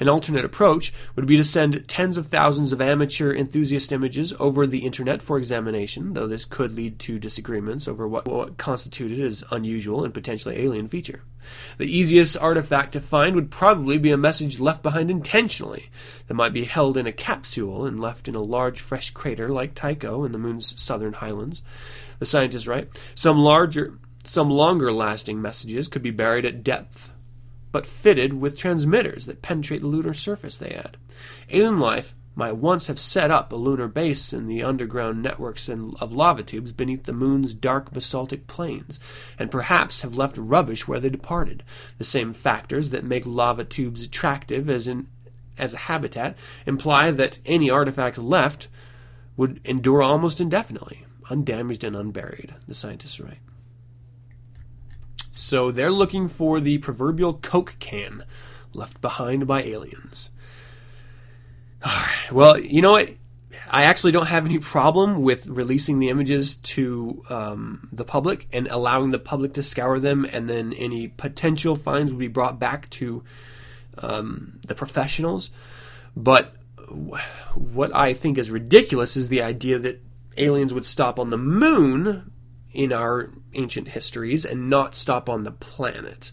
[0.00, 4.66] An alternate approach would be to send tens of thousands of amateur enthusiast images over
[4.66, 9.44] the internet for examination, though this could lead to disagreements over what, what constituted as
[9.50, 11.22] unusual and potentially alien feature.
[11.78, 15.90] The easiest artifact to find would probably be a message left behind intentionally
[16.26, 19.74] that might be held in a capsule and left in a large fresh crater like
[19.74, 21.62] Tycho in the moon's southern highlands.
[22.18, 27.10] The scientists write some larger some longer lasting messages could be buried at depth
[27.74, 30.96] but fitted with transmitters that penetrate the lunar surface, they add.
[31.50, 36.12] Alien life might once have set up a lunar base in the underground networks of
[36.12, 38.98] lava tubes beneath the moon's dark basaltic plains,
[39.38, 41.62] and perhaps have left rubbish where they departed.
[41.98, 45.06] The same factors that make lava tubes attractive as, in,
[45.56, 48.68] as a habitat imply that any artifact left
[49.36, 53.38] would endure almost indefinitely, undamaged and unburied, the scientists write.
[55.30, 58.24] So they're looking for the proverbial Coke can
[58.72, 60.30] left behind by aliens.
[61.84, 62.32] All right.
[62.32, 63.10] Well, you know what?
[63.70, 68.68] I actually don't have any problem with releasing the images to um, the public and
[68.68, 72.88] allowing the public to scour them, and then any potential finds would be brought back
[72.90, 73.22] to
[73.98, 75.50] um, the professionals.
[76.16, 76.54] But
[77.54, 80.02] what I think is ridiculous is the idea that
[80.36, 82.30] aliens would stop on the moon
[82.72, 86.32] in our ancient histories and not stop on the planet.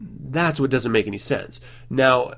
[0.00, 1.60] That's what doesn't make any sense.
[1.90, 2.34] Now,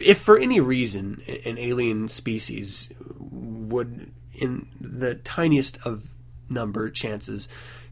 [0.00, 6.10] if for any reason an alien species would, in the tiniest of
[6.48, 7.48] number chances,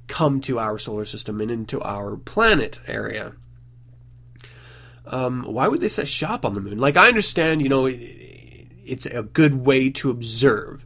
[0.06, 3.32] come to our solar system and into our planet area,
[5.06, 6.78] um, why would they set shop on the moon?
[6.78, 10.84] Like, I understand, you know, it's a good way to observe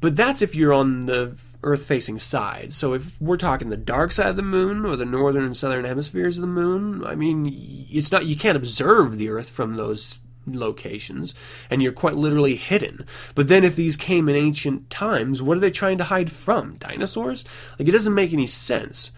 [0.00, 2.72] but that's if you're on the Earth facing side.
[2.72, 5.84] So if we're talking the dark side of the moon or the northern and southern
[5.84, 7.50] hemispheres of the moon, I mean,
[7.90, 11.34] it's not you can't observe the Earth from those locations
[11.70, 13.04] and you're quite literally hidden.
[13.34, 16.76] But then if these came in ancient times, what are they trying to hide from?
[16.76, 17.44] Dinosaurs?
[17.78, 19.12] Like it doesn't make any sense.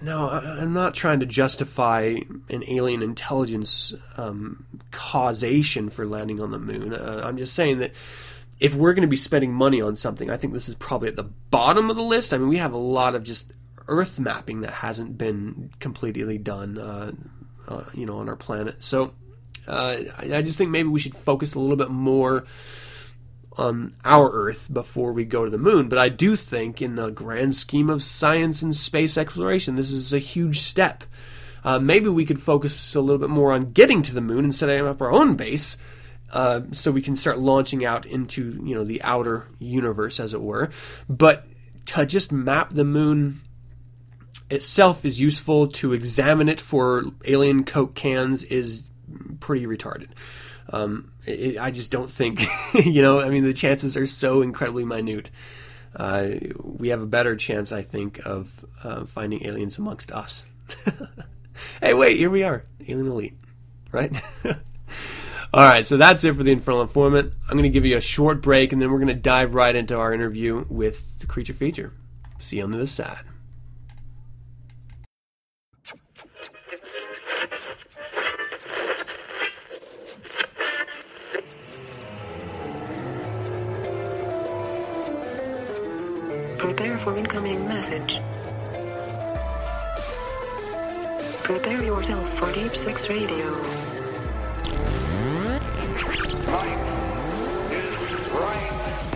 [0.00, 6.58] No, I'm not trying to justify an alien intelligence um, causation for landing on the
[6.58, 6.94] moon.
[6.94, 7.92] Uh, I'm just saying that
[8.60, 11.16] if we're going to be spending money on something, I think this is probably at
[11.16, 12.32] the bottom of the list.
[12.32, 13.52] I mean, we have a lot of just
[13.88, 17.12] Earth mapping that hasn't been completely done, uh,
[17.66, 18.82] uh, you know, on our planet.
[18.82, 19.14] So
[19.68, 22.44] uh, I, just think maybe we should focus a little bit more
[23.56, 25.88] on our Earth before we go to the moon.
[25.88, 30.14] But I do think, in the grand scheme of science and space exploration, this is
[30.14, 31.04] a huge step.
[31.64, 34.54] Uh, maybe we could focus a little bit more on getting to the moon and
[34.54, 35.76] setting up our own base,
[36.32, 40.40] uh, so we can start launching out into you know the outer universe, as it
[40.40, 40.70] were.
[41.08, 41.46] But
[41.86, 43.40] to just map the moon
[44.50, 45.66] itself is useful.
[45.68, 48.84] To examine it for alien coke cans is
[49.40, 50.08] pretty retarded.
[50.70, 52.40] Um, it, I just don't think,
[52.84, 55.30] you know, I mean, the chances are so incredibly minute.
[55.96, 56.30] Uh,
[56.62, 60.46] we have a better chance, I think, of uh, finding aliens amongst us.
[61.80, 63.36] hey, wait, here we are, Alien Elite,
[63.90, 64.14] right?
[65.52, 67.32] All right, so that's it for the Infernal Informant.
[67.48, 69.74] I'm going to give you a short break, and then we're going to dive right
[69.74, 71.94] into our interview with the creature feature.
[72.38, 73.24] See you on the other side.
[86.68, 88.20] Prepare for incoming message.
[91.42, 93.46] Prepare yourself for Deep Six Radio.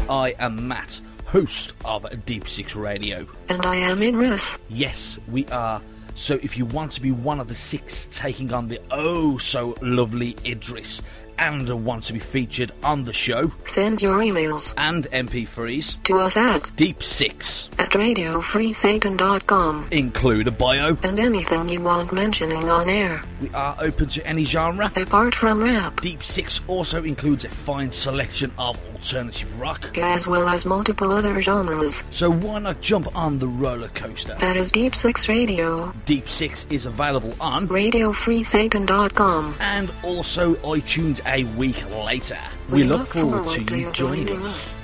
[0.09, 3.27] I am Matt, host of Deep Six Radio.
[3.51, 4.59] And I am Inris.
[4.71, 5.83] Yes, we are.
[6.15, 9.77] So if you want to be one of the six taking on the oh so
[9.83, 11.03] lovely Idris
[11.39, 13.51] and want to be featured on the show.
[13.65, 14.75] Send your emails.
[14.77, 17.71] And MP3s, to us at Deep Six.
[17.79, 20.97] At radiofreesatan.com include a bio.
[21.03, 24.93] and anything you want mentioning on air, We are open to any genre.
[24.95, 29.99] apart from rap, Deep Six also includes a fine selection of alternative rock.
[29.99, 32.05] as well as multiple other genres.
[32.11, 34.37] So why not jump on the roller coaster?
[34.39, 39.57] That is Deep Six Radio, Deep Six is available on radiofreesatan.com.
[39.59, 42.39] and also iTunes a week later.
[42.71, 44.77] We, look, forward, to you joining us.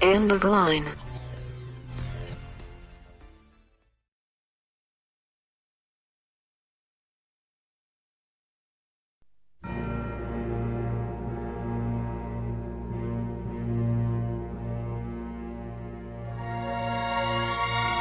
[0.00, 0.86] End of the line.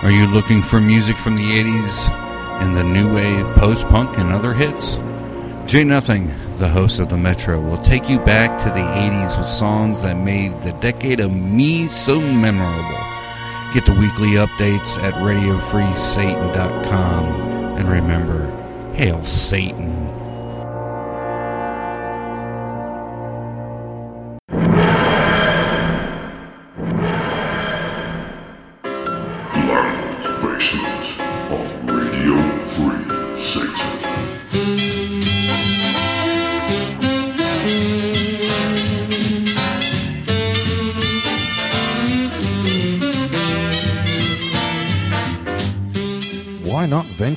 [0.08, 2.10] Are you looking for music from the 80s
[2.62, 4.96] and the new wave, post punk, and other hits?
[5.70, 6.28] Jay Nothing,
[6.60, 10.13] the host of the Metro, will take you back to the 80s with songs that
[10.13, 13.04] made the decade of me so memorable.
[13.74, 17.26] Get the weekly updates at RadioFreeSatan.com.
[17.78, 18.50] And remember,
[18.93, 19.97] Hail Satan.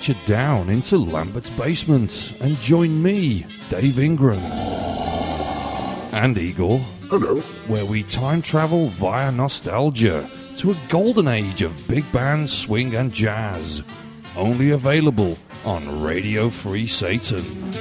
[0.00, 4.40] Venture down into Lambert's basement and join me, Dave Ingram,
[6.12, 6.78] and Igor,
[7.10, 7.42] Hello.
[7.66, 13.12] where we time travel via nostalgia to a golden age of big band, swing, and
[13.12, 13.82] jazz.
[14.36, 15.36] Only available
[15.66, 17.74] on Radio Free Satan.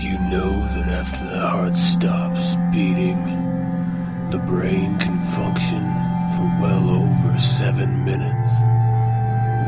[0.00, 3.22] Did you know that after the heart stops beating,
[4.30, 5.82] the brain can function
[6.34, 8.48] for well over seven minutes?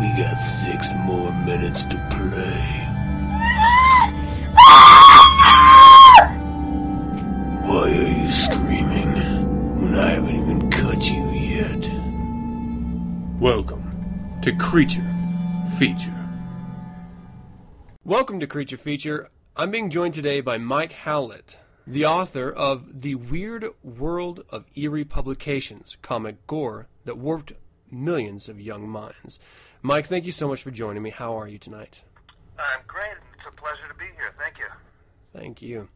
[0.01, 2.89] We got six more minutes to play.
[7.69, 11.91] Why are you screaming when I haven't even cut you yet?
[13.39, 15.15] Welcome to Creature
[15.79, 16.27] Feature.
[18.03, 19.29] Welcome to Creature Feature.
[19.55, 21.59] I'm being joined today by Mike Howlett.
[21.87, 27.53] the author of The Weird World of Eerie Publications, comic gore that warped
[27.91, 29.41] millions of young minds.
[29.83, 31.11] Mike, thank you so much for joining me.
[31.11, 32.03] How are you tonight?
[32.59, 33.11] I'm great.
[33.37, 34.35] It's a pleasure to be here.
[34.39, 34.65] Thank you.
[35.39, 35.89] Thank you.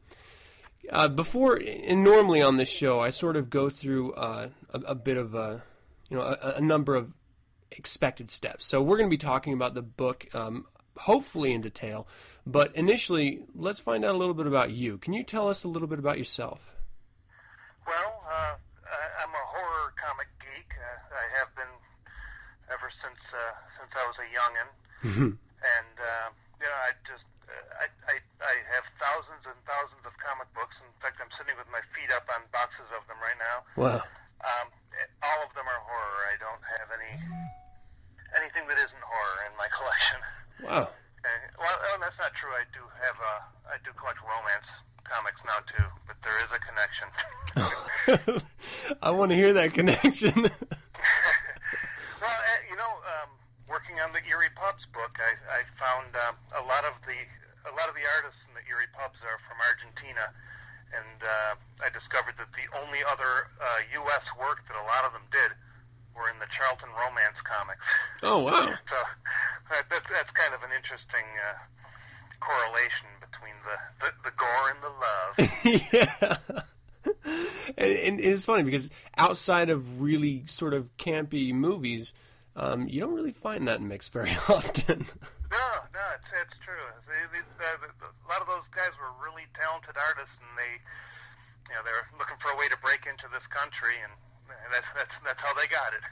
[0.91, 4.95] Uh, before, and normally on this show, I sort of go through uh, a, a
[4.95, 5.63] bit of a,
[6.09, 7.15] you know, a, a number of
[7.71, 8.65] expected steps.
[8.67, 10.67] So we're going to be talking about the book, um,
[10.99, 12.07] hopefully in detail.
[12.47, 14.99] But initially, let's find out a little bit about you.
[14.99, 16.79] Can you tell us a little bit about yourself?
[17.87, 18.55] Well, uh,
[18.87, 20.71] I- I'm a horror comic geek.
[20.79, 21.75] Uh, I have been
[22.71, 24.69] ever since uh, since I was a youngin,
[25.67, 26.29] and uh,
[26.63, 30.75] you know, I just uh, I, I I have thousands and thousands of comic books.
[30.83, 33.59] In fact, I'm sitting with my feet up on boxes of them right now.
[33.75, 34.03] Wow.
[34.47, 34.67] Um,
[35.27, 36.19] all of them are horror.
[36.31, 37.13] I don't have any
[38.39, 40.19] anything that isn't horror in my collection.
[40.63, 40.87] Wow.
[41.57, 42.53] Uh, well, oh, that's not true.
[42.53, 43.41] I do have uh,
[43.73, 44.69] I do collect romance
[45.09, 47.09] comics now too, but there is a connection.
[49.03, 50.35] I want to hear that connection.
[52.21, 53.31] well, uh, you know, um,
[53.71, 57.17] working on the Eerie Pubs book, I, I found um, a lot of the
[57.67, 60.29] a lot of the artists in the Eerie Pubs are from Argentina,
[60.93, 64.23] and uh, I discovered that the only other uh, U.S.
[64.37, 65.57] work that a lot of them did
[66.17, 67.85] were in the Charlton Romance comics.
[68.25, 68.73] oh, wow.
[68.89, 68.99] So
[69.71, 71.61] that, that's that's kind of an interesting uh,
[72.41, 75.33] correlation between the, the the gore and the love.
[75.93, 76.65] yeah.
[77.77, 82.15] And, and it's funny because outside of really sort of campy movies,
[82.55, 85.07] um, you don't really find that mix very often.
[85.51, 86.87] No, no, it's it's true.
[87.05, 90.73] They, uh, a lot of those guys were really talented artists, and they,
[91.69, 94.15] you know, they're looking for a way to break into this country, and
[94.73, 96.05] that's that's that's how they got it.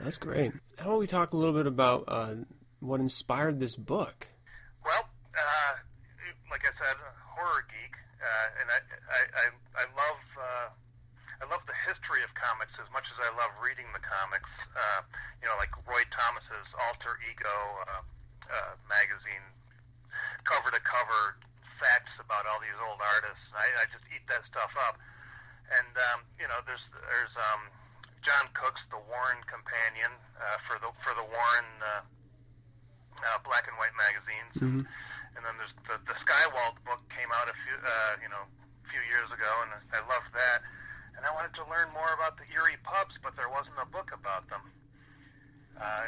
[0.00, 0.52] That's great.
[0.78, 2.48] How about we talk a little bit about uh,
[2.80, 4.28] what inspired this book?
[4.84, 5.04] Well,
[5.36, 5.72] uh,
[6.50, 8.78] like I said, a horror geek, uh, and I
[9.08, 9.46] I I,
[9.82, 10.22] I love.
[10.36, 10.68] Uh,
[11.40, 14.52] I love the history of comics as much as I love reading the comics.
[14.76, 15.00] Uh,
[15.40, 17.56] you know, like Roy Thomas's Alter Ego
[17.88, 18.04] uh,
[18.52, 19.40] uh, magazine,
[20.44, 21.40] cover to cover,
[21.80, 23.48] facts about all these old artists.
[23.56, 25.00] I, I just eat that stuff up.
[25.70, 27.62] And um, you know, there's there's um,
[28.26, 32.02] Jon Cooke's The Warren Companion uh, for the for the Warren uh,
[33.22, 34.54] uh, black and white magazines.
[34.58, 34.82] Mhm.
[35.38, 38.86] And then there's the, the Skywald book came out a few uh, you know a
[38.90, 40.66] few years ago, and I loved that.
[41.16, 44.10] And I wanted to learn more about the Eerie pubs, but there wasn't a book
[44.10, 44.64] about them.
[45.78, 46.06] Uh,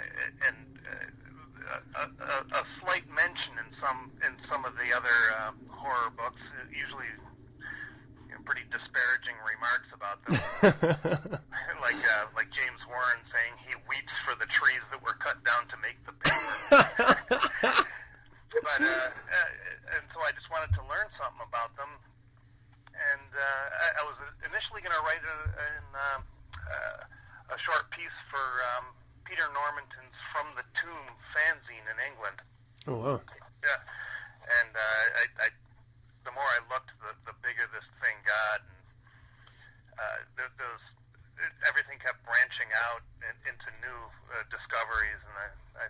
[0.48, 0.58] and
[0.88, 6.10] uh, a, a, a slight mention in some in some of the other uh, horror
[6.16, 6.40] books,
[6.74, 7.06] usually
[8.42, 10.34] know, pretty disparaging remarks about them,
[11.86, 15.70] like uh, like James Warren saying he weeps for the trees that were cut down
[15.70, 16.58] to make the paper.
[18.66, 21.90] but uh, uh, and so I just wanted to learn something about them,
[22.90, 26.20] and uh, I, I was initially going to write a, in, um,
[26.66, 28.90] uh, a short piece for um,
[29.24, 32.38] Peter Normanton's From the Tomb fanzine in England.
[32.90, 33.18] Oh, wow.
[33.62, 33.78] Yeah,
[34.58, 35.48] and uh, I, I,
[36.24, 38.78] the more I looked, the, the bigger this thing got, and
[39.98, 40.42] uh,
[41.42, 43.98] it, everything kept branching out in, into new
[44.30, 45.48] uh, discoveries, and I,
[45.82, 45.86] I,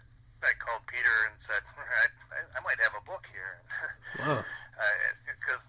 [0.49, 3.61] I called Peter and said, I, I, I might have a book here,
[4.25, 4.41] Wow.
[5.29, 5.63] because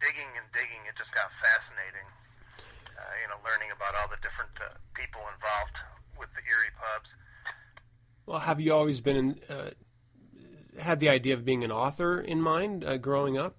[0.00, 2.08] digging and digging, it just got fascinating.
[3.00, 5.76] Uh, you know, learning about all the different uh, people involved
[6.20, 7.08] with the Eerie pubs.
[8.26, 9.70] Well, have you always been in, uh,
[10.78, 13.56] had the idea of being an author in mind uh, growing up?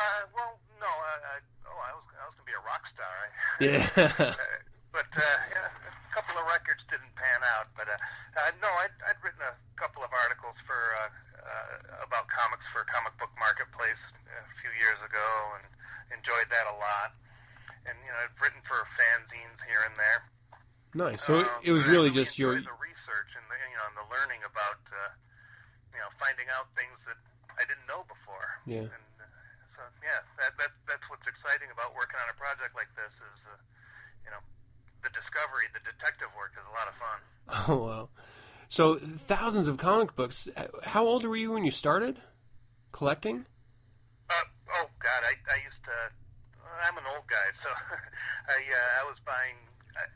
[0.00, 1.36] Uh, well, no, I, I,
[1.68, 3.14] oh, I was, I was going to be a rock star.
[3.60, 3.84] Yeah.
[4.32, 4.32] uh,
[4.88, 7.68] but uh, yeah, a couple of records didn't pan out.
[7.76, 8.00] But uh,
[8.40, 11.12] uh, no, I'd, I'd written a couple of articles for uh,
[11.44, 14.00] uh, about comics for Comic Book Marketplace
[14.32, 15.28] a few years ago,
[15.60, 15.68] and
[16.16, 17.12] enjoyed that a lot.
[17.84, 20.20] And you know, I've written for fanzines here and there.
[20.96, 21.20] Nice.
[21.28, 22.56] So Um, it, was really just your.
[22.56, 25.12] the research and the you know and the learning about uh,
[25.92, 27.20] you know finding out things that
[27.60, 28.56] I didn't know before.
[28.64, 28.88] Yeah.
[28.88, 29.09] And uh,
[30.02, 33.56] yeah, that that that's what's exciting about working on a project like this is uh,
[34.24, 34.42] you know
[35.04, 37.20] the discovery, the detective work is a lot of fun.
[37.68, 38.04] Oh wow.
[38.70, 38.94] So
[39.26, 40.46] thousands of comic books.
[40.54, 42.22] Uh, How old were you when you started
[42.92, 43.44] collecting?
[44.30, 44.46] Uh,
[44.78, 45.96] oh God, I I used to.
[46.86, 47.70] I'm an old guy, so
[48.54, 49.58] I uh, I was buying.
[49.98, 50.06] I,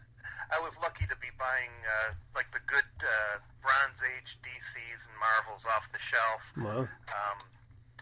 [0.55, 5.17] I was lucky to be buying uh, like the good uh, Bronze Age DCs and
[5.19, 6.43] Marvels off the shelf.
[6.55, 6.87] Wow.
[7.11, 7.39] Um,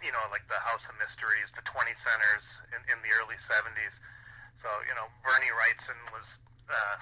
[0.03, 2.45] you know, like the House of Mysteries, the 20 centers
[2.75, 3.95] in, in the early 70s.
[4.61, 6.27] So you know, Bernie Wrightson was.
[6.71, 6.97] Uh,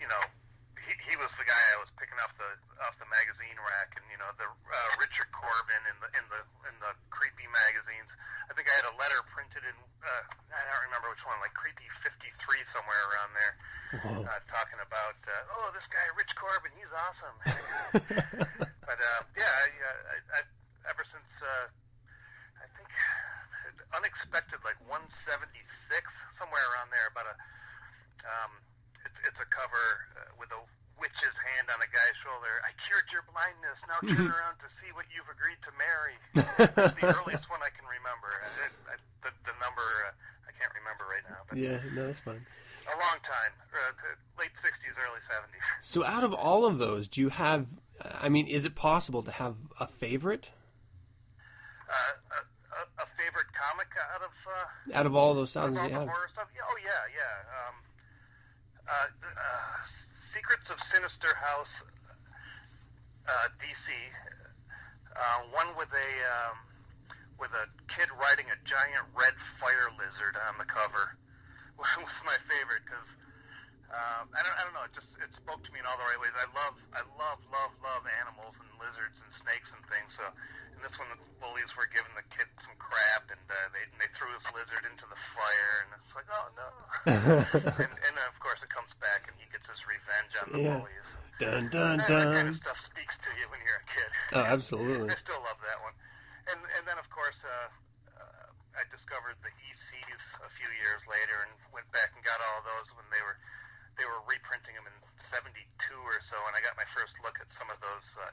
[0.00, 0.22] you know,
[0.84, 2.48] he, he was the guy I was picking off the
[2.84, 6.40] off the magazine rack, and you know the uh, Richard Corbin in the in the
[6.68, 8.10] in the creepy magazines.
[8.48, 11.56] I think I had a letter printed in uh, I don't remember which one, like
[11.56, 13.54] creepy fifty three somewhere around there,
[14.28, 17.36] uh, talking about uh, oh this guy Rich Corbin, he's awesome.
[18.84, 20.40] but uh, yeah, I, uh, I, I,
[20.88, 21.66] ever since uh,
[22.60, 22.88] I think
[23.94, 26.08] unexpected like one seventy six
[26.40, 27.36] somewhere around there, about a
[28.24, 28.52] um,
[29.04, 29.84] it's, it's a cover
[30.16, 30.60] uh, with a
[30.96, 32.62] witch's hand on a guy's shoulder.
[32.64, 33.76] I cured your blindness.
[33.84, 36.16] Now turn around to see what you've agreed to marry.
[36.78, 38.30] That's the earliest one I can remember.
[38.64, 38.94] It, I,
[39.26, 40.14] the, the number uh,
[40.48, 42.40] I can't remember right now, but Yeah, no, that's fine.
[42.88, 45.60] a long time, uh, late '60s, early '70s.
[45.80, 47.66] So, out of all of those, do you have?
[48.02, 50.50] I mean, is it possible to have a favorite
[51.94, 55.94] a, a, a favorite comic out of uh, out of all those thousands all you
[55.94, 56.08] have?
[56.08, 56.48] horror stuff?
[56.54, 57.34] Yeah, oh yeah, yeah.
[57.54, 57.76] Um,
[58.84, 59.76] uh, uh,
[60.34, 61.74] Secrets of Sinister House,
[63.28, 63.86] uh, DC.
[65.14, 66.58] Uh, one with a um,
[67.38, 71.14] with a kid riding a giant red fire lizard on the cover
[71.78, 71.90] was
[72.26, 73.08] my favorite because
[73.92, 76.06] um, I don't I don't know it just it spoke to me in all the
[76.08, 76.34] right ways.
[76.36, 80.08] I love I love love love animals and lizards and snakes and things.
[80.18, 80.24] So
[80.74, 83.98] in this one, the bullies were giving the kid some crap and uh, they and
[84.00, 86.68] they threw this lizard into the fire and it's like oh no.
[87.84, 90.78] and, and of course it comes back and he gets his revenge on the Yeah.
[90.80, 91.08] bullies.
[91.42, 94.10] Dun dun That, that kind of stuff speaks to you when you're a kid.
[94.38, 95.10] Oh, absolutely.
[95.10, 95.94] I still love that one.
[96.50, 97.68] And and then of course uh,
[98.18, 98.46] uh,
[98.78, 102.86] I discovered the ECs a few years later and went back and got all those
[102.98, 103.38] when they were
[103.98, 104.96] they were reprinting them in
[105.30, 105.54] '72
[105.94, 108.30] or so, and I got my first look at some of those uh,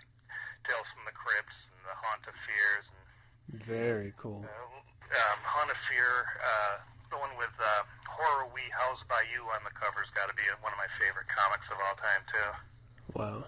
[0.67, 4.45] Tales from the Crypts and the Haunt of Fears and Very cool.
[4.45, 6.09] um, Haunt of Fear.
[6.37, 6.75] Uh,
[7.09, 10.43] the one with uh, Horror We House by You on the cover's got to be
[10.61, 12.49] one of my favorite comics of all time too.
[13.19, 13.43] Wow.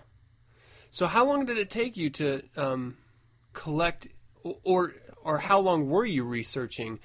[0.92, 2.98] So, how long did it take you to um,
[3.54, 4.08] collect,
[4.44, 4.94] or
[5.24, 7.00] or how long were you researching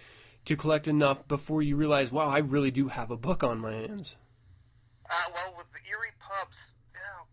[0.45, 3.73] to collect enough before you realized, wow, I really do have a book on my
[3.73, 4.17] hands?
[5.09, 6.57] Uh, well, with the Eerie pubs,
[6.93, 7.25] you know,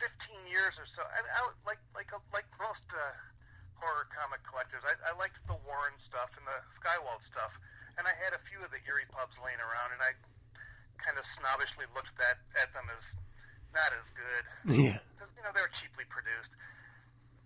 [0.00, 1.04] fifteen years or so.
[1.04, 3.12] I, I like like like most uh,
[3.80, 7.52] horror comic collectors, I, I liked the Warren stuff and the Skywald stuff,
[8.00, 10.16] and I had a few of the Eerie pubs laying around, and I
[11.00, 13.04] kind of snobbishly looked at at them as
[13.76, 14.44] not as good.
[14.72, 14.98] Yeah.
[15.36, 16.52] you know they were cheaply produced.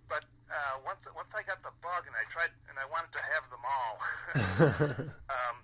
[0.07, 3.23] But uh, once once I got the bug and I tried and I wanted to
[3.23, 3.95] have them all,
[5.35, 5.57] um,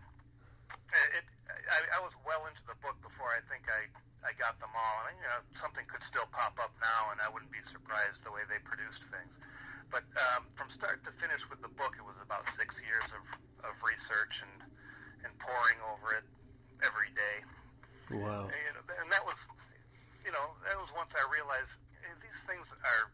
[1.14, 3.86] it, I, I was well into the book before I think I
[4.26, 4.98] I got them all.
[5.06, 8.32] And you know something could still pop up now, and I wouldn't be surprised the
[8.34, 9.32] way they produced things.
[9.90, 10.02] But
[10.34, 13.24] um, from start to finish with the book, it was about six years of
[13.66, 14.66] of research and
[15.26, 16.26] and poring over it
[16.84, 17.36] every day.
[18.10, 18.46] Wow.
[18.46, 19.34] And, and that was,
[20.22, 21.72] you know, that was once I realized
[22.06, 23.10] eh, these things are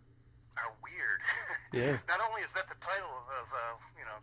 [0.61, 1.21] are weird.
[1.73, 1.97] Yeah.
[2.05, 4.21] not only is that the title of, of uh, you know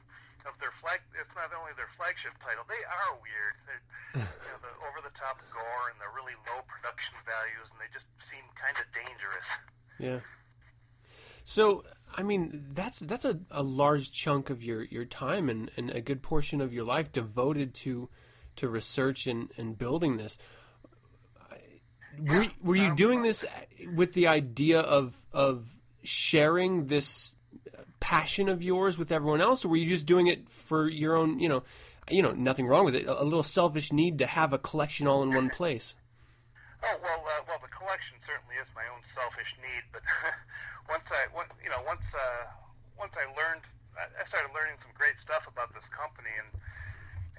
[0.50, 2.66] of their flag, it's not only their flagship title.
[2.66, 3.56] They are weird.
[3.70, 3.78] They,
[4.18, 7.90] you know, the over the top gore and the really low production values, and they
[7.94, 9.48] just seem kind of dangerous.
[10.02, 10.20] Yeah.
[11.46, 11.84] So,
[12.14, 16.02] I mean, that's that's a, a large chunk of your, your time and, and a
[16.02, 18.10] good portion of your life devoted to
[18.58, 20.38] to research and, and building this.
[22.20, 23.46] Were, were you doing um, this
[23.94, 25.66] with the idea of of
[26.04, 27.34] sharing this
[28.00, 31.40] passion of yours with everyone else, or were you just doing it for your own?
[31.40, 31.64] You know,
[32.10, 33.06] you know, nothing wrong with it.
[33.08, 35.96] A, little selfish need to have a collection all in one place.
[36.84, 39.84] Oh well, uh, well, the collection certainly is my own selfish need.
[39.92, 40.02] But
[40.90, 42.48] once I, once, you know, once uh,
[42.98, 43.64] once I learned,
[43.98, 46.50] I I started learning some great stuff about this company, and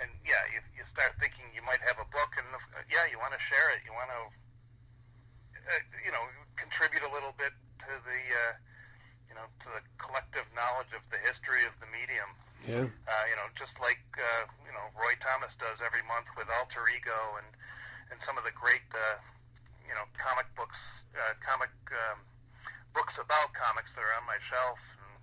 [0.00, 3.20] and yeah, you, you start thinking you might have a book, and uh, yeah, you
[3.20, 4.22] want to share it, you want to,
[5.61, 6.24] uh, you know,
[6.56, 7.52] contribute a little bit
[7.84, 8.52] to the, uh,
[9.31, 12.31] you know, to the collective knowledge of the history of the medium.
[12.66, 12.87] Yeah.
[13.07, 16.85] Uh, you know, just like uh, you know Roy Thomas does every month with Alter
[16.91, 17.49] Ego and
[18.11, 19.22] and some of the great uh,
[19.87, 20.76] you know comic books,
[21.14, 22.20] uh, comic um,
[22.93, 24.83] books about comics that are on my shelf.
[24.99, 25.14] And,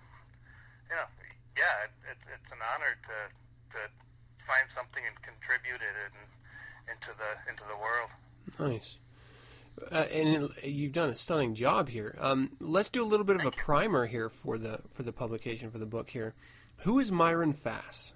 [0.90, 1.10] you know,
[1.60, 3.18] yeah, it, it, it's an honor to
[3.76, 3.80] to
[4.48, 6.16] find something and contribute it in,
[6.96, 8.10] into the into the world.
[8.58, 8.98] Nice.
[9.92, 12.18] Uh, and you've done a stunning job here.
[12.20, 15.70] Um, let's do a little bit of a primer here for the for the publication
[15.70, 16.34] for the book here.
[16.82, 18.14] Who is Myron Fass?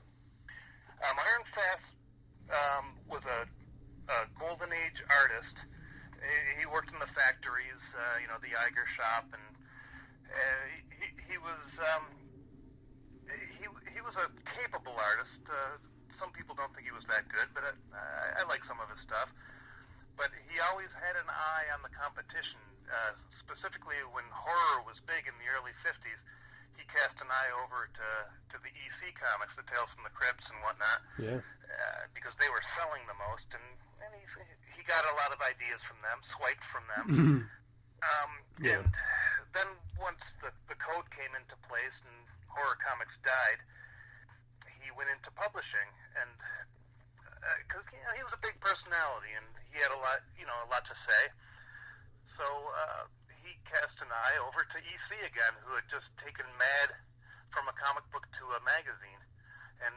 [0.50, 1.82] Um, Myron Fass
[2.50, 3.46] um, was a,
[4.10, 5.56] a golden age artist.
[6.18, 9.46] He, he worked in the factories, uh, you know, the Iger shop, and
[10.30, 10.66] uh,
[10.98, 12.06] he, he was um,
[13.30, 15.42] he he was a capable artist.
[15.46, 15.78] Uh,
[16.18, 19.02] some people don't think he was that good, but I, I like some of his
[19.06, 19.30] stuff.
[20.22, 22.62] But he always had an eye on the competition.
[22.86, 26.22] Uh, specifically, when horror was big in the early '50s,
[26.78, 28.08] he cast an eye over to
[28.54, 31.40] to the EC comics, the Tales from the Crypts and whatnot, Yeah.
[31.42, 33.66] uh, because they were selling the most, and
[34.06, 34.22] and he
[34.78, 37.06] he got a lot of ideas from them, swiped from them.
[38.06, 38.86] um, Yeah.
[38.86, 38.94] And
[39.58, 43.58] then once the the code came into place and horror comics died,
[44.86, 45.90] he went into publishing,
[46.22, 46.30] and
[47.66, 50.58] because you know, he was a big personality and he had a lot, you know,
[50.66, 51.24] a lot to say.
[52.38, 53.04] So uh,
[53.44, 56.94] he cast an eye over to EC again, who had just taken Mad
[57.54, 59.22] from a comic book to a magazine,
[59.84, 59.94] and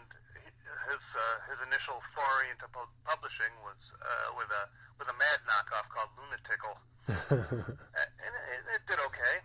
[0.90, 4.64] his uh, his initial foray into pu- publishing was uh, with a
[4.98, 6.76] with a Mad knockoff called Lunatickle,
[7.94, 9.36] Uh, and it, it did okay.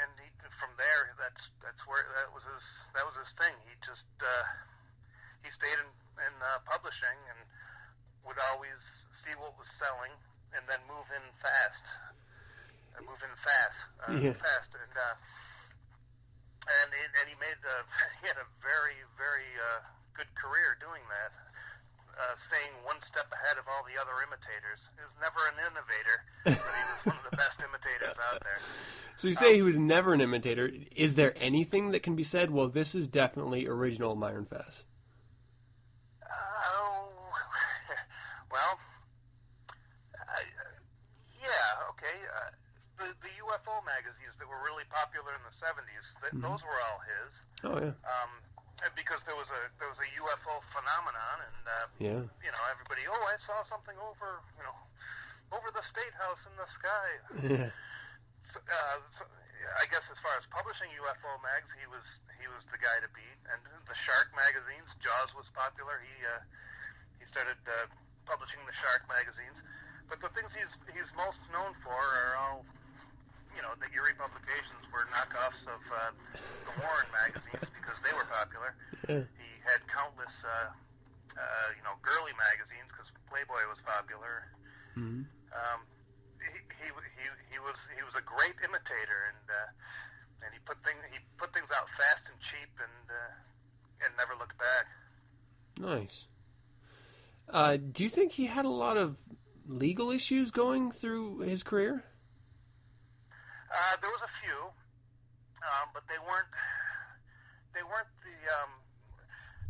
[0.00, 2.64] And he, from there, that's that's where that was his
[2.96, 3.52] that was his thing.
[3.68, 4.44] He just uh,
[5.44, 5.88] he stayed in,
[6.26, 7.40] in uh, publishing and
[8.26, 8.76] would always
[9.24, 10.12] see what was selling
[10.56, 11.84] and then move in fast.
[12.96, 14.34] Uh, move in fast, uh, Yeah.
[14.40, 15.14] fast, and uh,
[16.68, 17.76] and and and he made the
[18.20, 19.80] he had a very very uh,
[20.14, 21.32] good career doing that.
[22.20, 24.76] Uh, staying one step ahead of all the other imitators.
[24.92, 28.58] He was never an innovator, but he was one of the best imitators out there.
[29.16, 30.70] So you say he was never an imitator.
[30.94, 32.50] Is there anything that can be said?
[32.50, 34.84] Well, this is definitely original Myron Fass.
[36.30, 37.10] Oh,
[38.54, 38.74] well,
[40.16, 40.74] I, uh,
[41.42, 42.16] yeah, okay.
[42.30, 42.50] Uh,
[43.00, 46.44] the the UFO magazines that were really popular in the seventies, th- Mhm.
[46.44, 47.30] those were all his.
[47.66, 47.94] Oh yeah.
[48.06, 48.30] Um,
[48.96, 52.22] because there was a there was a UFO phenomenon, and uh, Yeah.
[52.44, 53.04] you know everybody.
[53.08, 54.76] Oh, I saw something over you know
[55.56, 57.08] over the state house in the sky.
[57.50, 57.70] Yeah.
[58.52, 59.22] So, uh, so,
[59.78, 62.04] I guess as far as publishing UFO mags, he was
[62.40, 63.38] he was the guy to beat.
[63.52, 66.00] And the Shark magazines, Jaws was popular.
[66.00, 66.40] He uh,
[67.20, 67.86] he started uh,
[68.24, 69.56] publishing the Shark magazines.
[70.08, 72.64] But the things he's he's most known for are all
[73.54, 75.98] you know the Eerie publications were knockoffs of uh,
[76.64, 78.72] the Warren magazines because they were popular.
[79.06, 79.26] Yeah.
[79.36, 80.70] He had countless uh,
[81.36, 84.48] uh, you know girly magazines because Playboy was popular.
[84.96, 85.22] hmm
[85.54, 85.80] Um,
[86.40, 89.68] he, he he he was he was a great imitator, and uh,
[90.46, 94.34] and he put things he put things out fast and cheap, and uh, and never
[94.38, 94.86] looked back.
[95.78, 96.26] Nice.
[97.48, 99.18] Uh, do you think he had a lot of
[99.66, 102.04] legal issues going through his career?
[103.70, 104.58] Uh, there was a few,
[105.62, 106.50] um, but they weren't
[107.74, 108.70] they weren't the um,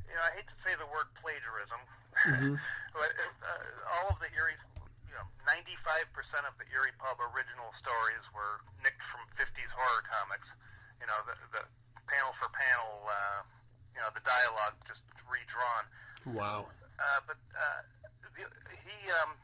[0.08, 1.80] you know I hate to say the word plagiarism,
[2.28, 2.56] Mhm.
[2.96, 3.64] but uh,
[3.96, 4.56] all of the Eerie
[5.10, 9.68] you know ninety five percent of the Eerie Pub original stories were nicked from fifties
[9.74, 10.46] horror comics.
[11.02, 11.62] You know the the
[12.06, 13.42] panel for panel, uh,
[13.90, 15.84] you know the dialogue just redrawn.
[16.30, 16.70] Wow.
[16.94, 17.82] Uh, but uh,
[18.38, 19.34] the, he um,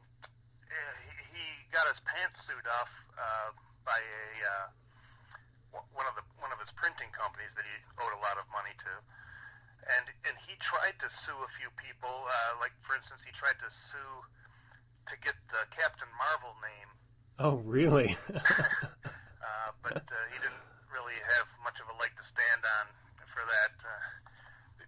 [0.71, 1.45] he, he
[1.75, 3.51] got his pantsuit off uh,
[3.83, 4.67] by a uh,
[5.99, 8.77] one of the one of his printing companies that he owed a lot of money
[8.87, 8.93] to,
[9.99, 12.23] and and he tried to sue a few people.
[12.23, 14.15] Uh, like for instance, he tried to sue
[15.11, 16.91] to get the Captain Marvel name,
[17.37, 18.17] Oh, really?
[18.33, 22.87] uh, but uh, he didn't really have much of a leg to stand on
[23.29, 23.77] for that.
[23.85, 23.93] Uh,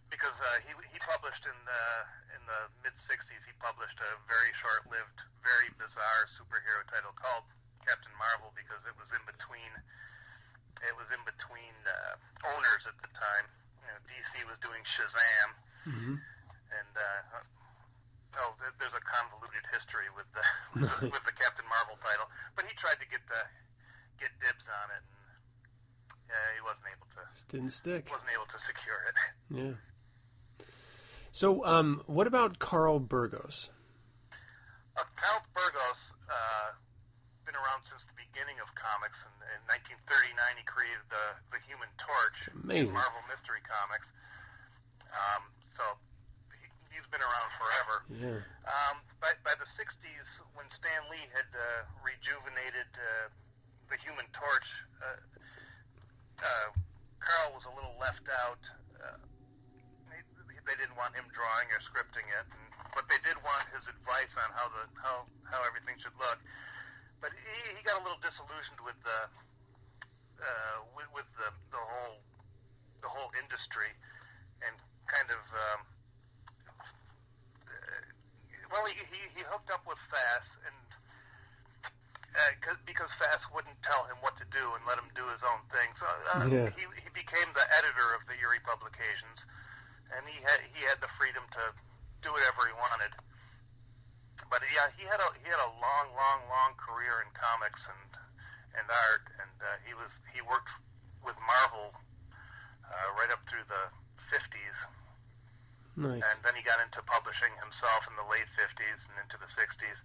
[0.09, 1.85] because uh, he he published in the
[2.33, 7.45] in the mid '60s, he published a very short-lived, very bizarre superhero title called
[7.85, 9.73] Captain Marvel because it was in between
[10.81, 12.16] it was in between uh,
[12.49, 13.45] owners at the time.
[13.85, 15.49] You know, DC was doing Shazam,
[15.85, 16.16] hmm
[16.69, 17.45] and uh,
[18.41, 20.45] oh, there's a convoluted history with the
[21.14, 22.26] with the Captain Marvel title.
[22.57, 23.43] But he tried to get the
[24.18, 25.05] get dibs on it,
[26.30, 28.09] and uh, he wasn't able to Just didn't stick.
[28.11, 29.16] wasn't able to secure it.
[29.49, 29.74] Yeah.
[31.32, 33.70] So, um, what about Carl Burgos?
[34.97, 36.74] Uh, Carl Burgos, uh,
[37.47, 39.16] been around since the beginning of comics.
[39.24, 39.61] In, in
[40.05, 41.24] 1939, he created the
[41.55, 42.93] the Human Torch, amazing.
[42.93, 44.09] Marvel Mystery Comics.
[45.09, 45.84] Um, so
[47.11, 47.97] been around forever.
[48.13, 48.41] Yeah.
[48.69, 53.33] Um, by, by the 60s, when Stan Lee had uh, rejuvenated uh,
[53.89, 54.69] the Human Torch,
[55.01, 55.21] uh,
[56.45, 56.69] uh,
[57.19, 58.61] Carl was a little left out.
[59.01, 59.19] Uh,
[60.13, 60.21] they,
[60.65, 64.33] they didn't want him drawing or scripting it, and, but they did want his advice
[64.39, 66.39] on how the how how everything should look.
[67.19, 69.21] But he, he got a little disillusioned with the
[70.39, 72.23] uh, with, with the the whole
[73.03, 73.91] the whole industry,
[74.63, 74.75] and
[75.11, 75.43] kind of.
[75.51, 75.81] Um,
[78.71, 80.77] well, he, he he hooked up with Fass, and
[82.37, 85.43] uh, 'cause because Fass wouldn't tell him what to do and let him do his
[85.45, 86.71] own thing, so uh, Yeah.
[86.77, 89.39] he he became the editor of the Eerie publications,
[90.14, 91.62] and he had he had the freedom to
[92.23, 93.12] do whatever he wanted.
[94.49, 98.11] But yeah, he had a he had a long, long, long career in comics and
[98.81, 100.71] and art, and uh, he was he worked
[101.25, 101.93] with Marvel
[102.87, 103.85] uh, right up through the
[104.33, 104.77] 50s.
[105.99, 106.23] Nice.
[106.23, 109.99] And then he got into publishing himself in the late 50s and into the 60s.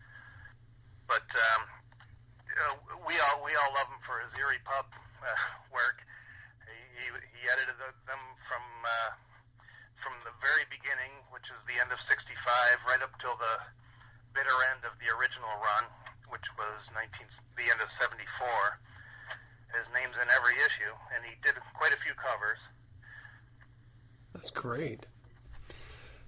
[1.06, 1.62] But um,
[2.50, 4.90] uh, we all we all love him for his Eerie Pub
[5.22, 5.30] uh,
[5.70, 6.02] work.
[6.66, 7.06] He, he,
[7.38, 9.14] he edited them from uh,
[10.02, 12.26] from the very beginning, which is the end of '65,
[12.90, 13.62] right up till the
[14.34, 15.86] bitter end of the original run,
[16.34, 17.06] which was 19
[17.54, 18.18] the end of '74.
[19.78, 22.58] His name's in every issue, and he did quite a few covers.
[24.34, 25.06] That's great.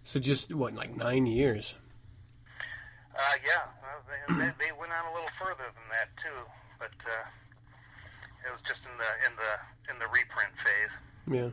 [0.05, 1.73] So just what, like nine years?
[3.17, 6.45] Uh, yeah, well, they, they, they went on a little further than that too,
[6.77, 7.25] but uh,
[8.45, 9.51] it was just in the in the
[9.89, 10.93] in the reprint phase.
[11.25, 11.49] Yeah.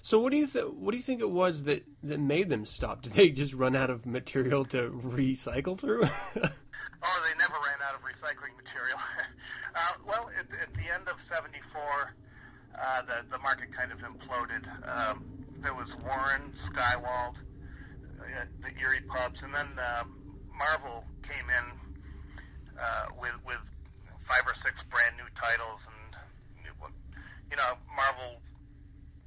[0.00, 2.64] So what do you th- what do you think it was that, that made them
[2.64, 3.02] stop?
[3.02, 6.04] Did they just run out of material to recycle through?
[6.04, 6.08] oh,
[6.40, 8.96] they never ran out of recycling material.
[9.76, 12.16] uh, well, at, at the end of '74,
[12.80, 14.64] uh, the the market kind of imploded.
[14.88, 15.22] Um,
[15.60, 17.34] there was Warren, Skywald,
[18.20, 20.08] uh, the Eerie pubs, and then um,
[20.52, 21.66] Marvel came in
[22.76, 23.60] uh, with with
[24.28, 26.14] five or six brand new titles, and
[27.50, 28.38] you know Marvel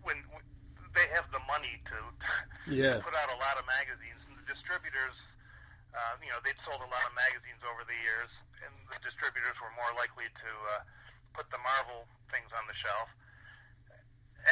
[0.04, 0.44] when, when
[0.96, 1.98] they have the money to
[2.70, 3.00] Yeah.
[3.02, 5.16] put out a lot of magazines, and the distributors,
[5.96, 8.32] uh, you know, they'd sold a lot of magazines over the years,
[8.64, 10.82] and the distributors were more likely to uh,
[11.36, 13.10] put the Marvel things on the shelf.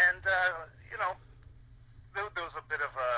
[0.09, 0.51] And uh,
[0.91, 1.13] you know,
[2.15, 3.11] there, there was a bit of a,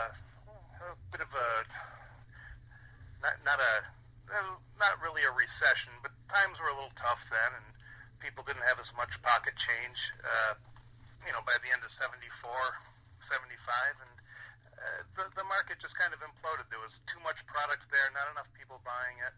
[3.22, 4.42] not not a,
[4.80, 7.68] not really a recession, but times were a little tough then, and
[8.20, 10.00] people didn't have as much pocket change.
[10.24, 10.54] Uh,
[11.24, 12.20] you know, by the end of '74,
[13.32, 14.14] '75, and
[14.76, 16.68] uh, the the market just kind of imploded.
[16.68, 19.36] There was too much product there, not enough people buying it.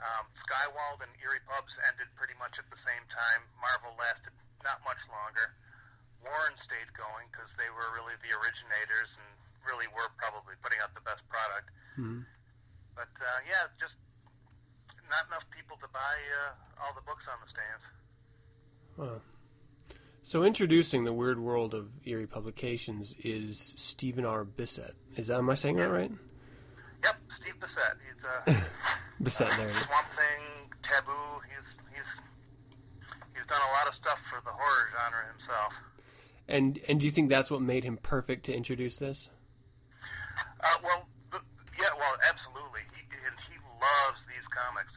[0.00, 3.44] Um, Skywald and Eerie Pubs ended pretty much at the same time.
[3.60, 4.32] Marvel lasted
[4.64, 5.52] not much longer.
[6.24, 9.28] Warren stayed going because they were really the originators and
[9.64, 11.68] really were probably putting out the best product.
[12.00, 12.24] Mhm.
[12.96, 13.96] But uh, yeah, just
[15.08, 17.84] not enough people to buy uh, all the books on the stands.
[18.96, 19.20] Wow.
[20.30, 24.44] So introducing the weird world of Eerie Publications is Stephen R.
[24.44, 24.94] Bissette.
[25.16, 26.12] Is that am I saying that right?
[27.02, 27.98] Yep, Steve Bissette.
[27.98, 28.62] He's uh,
[29.20, 29.74] Bissette, there.
[29.74, 31.42] Swamp Thing, Taboo.
[31.50, 32.10] He's he's
[33.34, 35.72] he's done a lot of stuff for the horror genre himself.
[36.46, 39.30] And and do you think that's what made him perfect to introduce this?
[40.62, 41.42] Uh, well, the,
[41.74, 42.86] yeah, well, absolutely.
[42.94, 44.94] He and he loves these comics.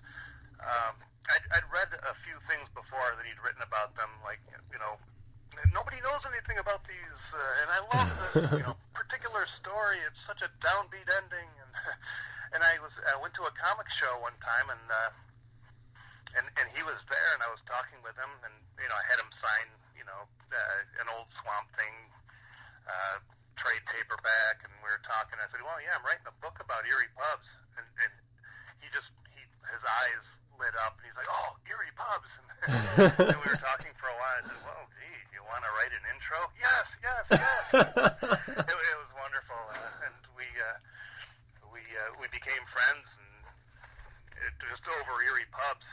[0.62, 0.94] Um,
[1.26, 4.38] I'd, I'd read a few things before that he'd written about them, like
[4.70, 5.02] you know,
[5.72, 10.02] nobody knows anything about these, uh, and I love the you know particular story.
[10.04, 11.72] It's such a downbeat ending, and
[12.58, 15.12] and I was I went to a comic show one time, and uh,
[16.36, 19.06] and and he was there, and I was talking with him, and you know I
[19.08, 21.96] had him sign you know uh, an old Swamp Thing
[22.90, 23.24] uh,
[23.56, 25.40] trade paperback, and we were talking.
[25.40, 27.48] I said, well, yeah, I'm writing a book about Eerie pubs,
[27.80, 28.12] and, and
[28.84, 29.42] he just he
[29.72, 30.26] his eyes
[30.60, 32.30] lit up, and he's like, oh, Eerie pubs,
[33.30, 34.40] and, we were talking for a while.
[34.40, 35.03] I said, do
[35.44, 36.40] you want to write an intro?
[36.56, 37.64] Yes, yes, yes.
[38.64, 40.78] it, it was wonderful, uh, and we uh,
[41.76, 43.28] we uh, we became friends, and
[44.48, 45.84] it, just over Eerie pubs.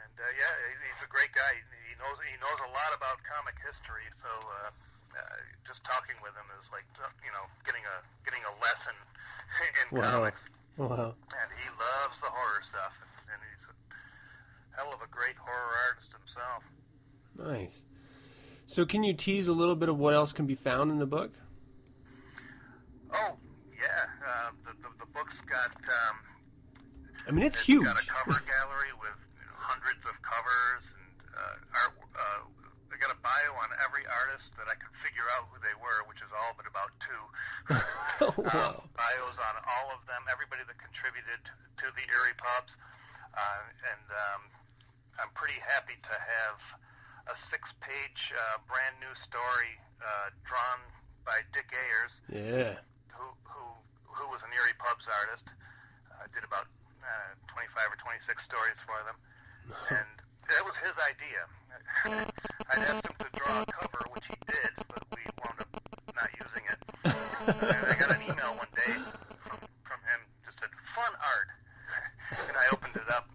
[0.00, 1.52] And uh, yeah, he- he's a great guy.
[1.84, 4.08] He knows he knows a lot about comic history.
[4.24, 5.20] So uh, uh,
[5.68, 8.96] just talking with him is like uh, you know getting a getting a lesson
[9.84, 10.24] in Wow.
[10.24, 10.40] comics.
[10.80, 11.12] Wow.
[11.28, 13.74] And he loves the horror stuff, and, and he's a
[14.80, 16.62] hell of a great horror artist himself.
[17.38, 17.82] Nice.
[18.66, 21.06] So can you tease a little bit of what else can be found in the
[21.06, 21.32] book?
[23.12, 23.36] Oh
[23.76, 25.70] yeah, uh, the, the the book's got.
[25.70, 26.16] Um,
[27.28, 27.84] I mean, it's It's huge.
[27.86, 31.94] got a cover gallery with you know, hundreds of covers and uh, art.
[32.16, 32.40] Uh,
[32.90, 36.02] they got a bio on every artist that I could figure out who they were,
[36.10, 37.22] which is all but about two.
[38.48, 38.80] wow.
[38.80, 41.42] um, bios on all of them, everybody that contributed
[41.82, 42.70] to the Eerie pubs,
[43.34, 43.62] uh,
[43.92, 44.40] and um,
[45.18, 46.58] I'm pretty happy to have
[47.26, 49.72] a six-page uh, brand new story
[50.02, 50.80] uh, drawn
[51.24, 52.76] by Dick Ayers Yeah.
[53.16, 53.62] who who
[54.04, 55.46] who was an Eerie Pubs artist.
[56.12, 56.68] Uh, did about
[57.02, 59.16] uh, 25 or 26 stories for them,
[59.98, 60.08] and
[60.48, 61.42] that was his idea.
[62.70, 65.70] I'd asked him to draw a cover, which he did, but we wound up
[66.14, 66.80] not using it.
[67.44, 68.88] Uh, I got an email one day
[69.44, 71.48] from from him just said fun art,
[72.32, 73.33] and I opened it up, and he's like,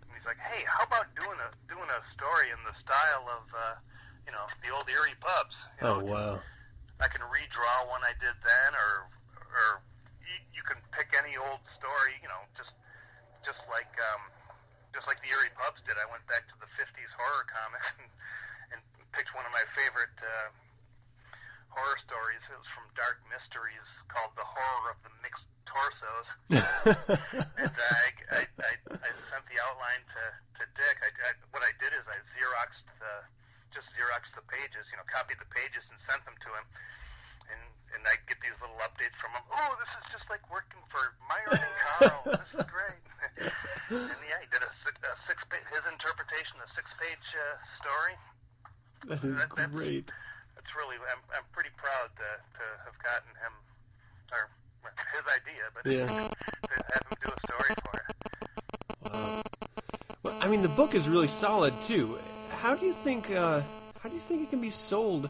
[0.50, 3.78] "Hey, how about doing a doing a story in the style of uh,
[4.26, 6.34] you know the old Eerie Pubs?" You know, Oh wow.
[7.00, 9.68] I can redraw one I did then, or or
[10.26, 12.18] you, you can pick any old story.
[12.22, 12.74] You know, just
[13.46, 14.22] just like um,
[14.94, 15.96] just like the Eerie Pubs did.
[16.02, 17.90] I went back to the '50s horror comics
[18.74, 20.50] and, and picked one of my favorite uh,
[21.70, 22.42] horror stories.
[22.50, 26.28] It was from Dark Mysteries called The Horror of the Mixed Torsos.
[27.62, 30.24] and uh, I, I, I, I sent the outline to,
[30.60, 30.98] to Dick.
[31.06, 33.14] I, I, what I did is I Xeroxed the,
[33.70, 36.66] just Xeroxed the pages, you know, copied the pages and sent them to him.
[37.54, 37.62] And,
[37.94, 39.46] and I get these little updates from him.
[39.54, 42.22] Oh, this is just like working for Myron and Carl.
[42.42, 43.04] this is great.
[43.94, 48.16] and yeah, he did a, a six page, his interpretation, a six page uh, story.
[49.10, 50.10] That is That- that's- great.
[50.60, 53.54] It's really, I'm, I'm pretty proud to, to have gotten him,
[54.30, 54.52] or
[55.14, 56.08] his idea, but Yeah.
[56.94, 59.44] have him do a story for it.
[60.24, 62.18] Well, I mean, the book is really solid too.
[62.62, 63.32] How do you think?
[63.32, 63.62] Uh,
[64.02, 65.30] how do you think it can be sold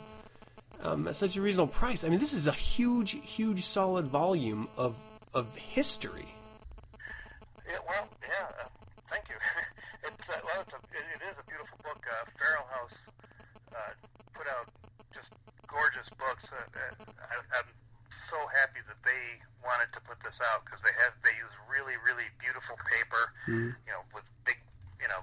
[0.82, 2.04] um, at such a reasonable price?
[2.04, 4.96] I mean, this is a huge, huge, solid volume of
[5.34, 6.28] of history.
[7.68, 8.66] Yeah, well, yeah.
[8.66, 8.68] Uh,
[9.10, 9.36] thank you.
[10.06, 12.02] it's uh, well, it's a, it, it is a beautiful book.
[12.10, 12.98] Uh, Feral House
[13.76, 13.94] uh,
[14.34, 14.66] put out
[15.14, 15.30] just
[15.70, 16.46] gorgeous books.
[16.50, 17.70] Uh, uh, I, I'm
[18.30, 19.24] so happy that they
[19.66, 23.24] wanted to put this out because they have they use really, really beautiful paper.
[23.50, 24.58] You know, with big,
[25.02, 25.22] you know,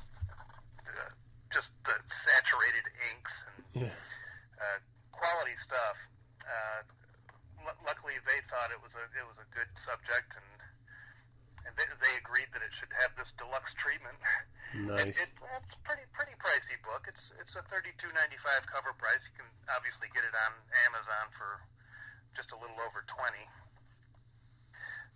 [0.85, 1.11] uh,
[1.55, 1.95] just the
[2.27, 3.95] saturated inks and Yeah.
[4.61, 4.79] uh,
[5.15, 5.97] quality stuff.
[6.47, 6.81] Uh,
[7.67, 10.49] l- luckily, they thought it was a it was a good subject, and
[11.67, 14.19] and they, they agreed that it should have this deluxe treatment.
[14.75, 15.15] Nice.
[15.19, 17.07] It, it, it's a pretty pretty pricey book.
[17.11, 19.23] It's it's a thirty two ninety five cover price.
[19.31, 20.53] You can obviously get it on
[20.91, 21.63] Amazon for
[22.37, 23.45] just a little over twenty.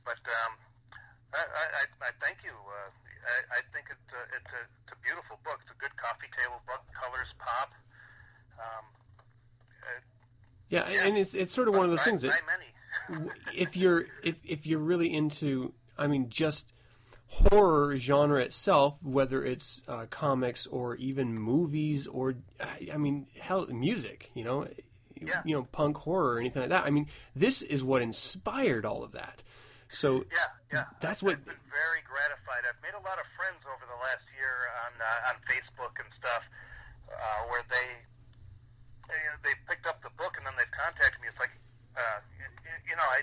[0.04, 0.52] But um,
[1.36, 2.50] I, I, I- thank you.
[2.56, 2.90] Uh,
[3.20, 5.60] I, I think it's a, it's a it's a beautiful book.
[5.62, 6.80] It's a good coffee table book.
[6.96, 7.70] Colors pop.
[8.58, 8.84] Um,
[9.84, 10.00] uh,
[10.68, 12.40] Yeah, and it's it's sort of one of those by- things that
[13.54, 16.72] if you're if if you're really into, I mean, just
[17.26, 23.66] horror genre itself, whether it's uh, comics or even movies or I I mean, hell,
[23.66, 24.66] music, you know,
[25.20, 25.42] Yeah.
[25.44, 26.84] you know, punk horror or anything like that.
[26.86, 29.42] I mean, this is what inspired all of that.
[29.88, 30.84] So Yeah, yeah.
[31.00, 32.62] That's I've what- been very gratified.
[32.68, 36.08] I've made a lot of friends over the last year on uh, on Facebook and
[36.18, 36.42] stuff,
[37.10, 37.88] uh, where they,
[39.10, 41.26] they they picked up the book and then they've contacted me.
[41.28, 41.50] It's like,
[41.98, 42.46] uh, you,
[42.90, 43.20] you know, I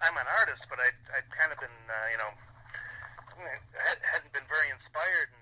[0.00, 2.30] I'm an artist, but I I'd kind of been uh, you know
[3.76, 5.41] had, hadn't been very inspired and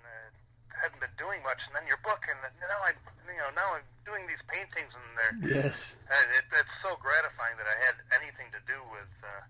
[0.81, 1.61] hadn't been doing much.
[1.69, 2.97] And then your book, and now I
[3.29, 7.55] you know now I'm doing these paintings and they're yes, uh, it, it's so gratifying
[7.61, 9.45] that I had anything to do with, uh,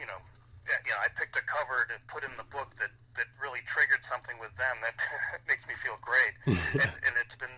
[0.00, 0.18] you know,
[0.66, 3.60] yeah, you know, I picked a cover to put in the book that that really
[3.68, 4.80] triggered something with them.
[4.80, 4.96] That
[5.50, 6.34] makes me feel great,
[6.80, 7.56] and, and it's been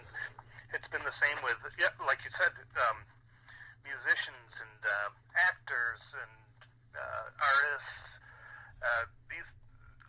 [0.75, 2.53] it's been the same with yeah, like you said,
[2.91, 2.99] um,
[3.85, 6.35] musicians and uh, actors and
[6.97, 8.01] uh, artists.
[8.85, 9.49] Uh, these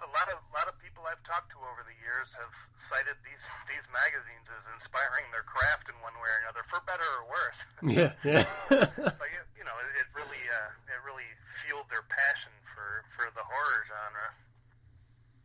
[0.04, 2.52] a lot of a lot of people I've talked to over the years have
[2.92, 7.06] cited these these magazines as inspiring their craft in one way or another, for better
[7.06, 7.60] or worse.
[7.84, 8.44] yeah, yeah.
[9.20, 11.28] but you, you know, it, it really uh, it really
[11.64, 14.28] fueled their passion for for the horror genre.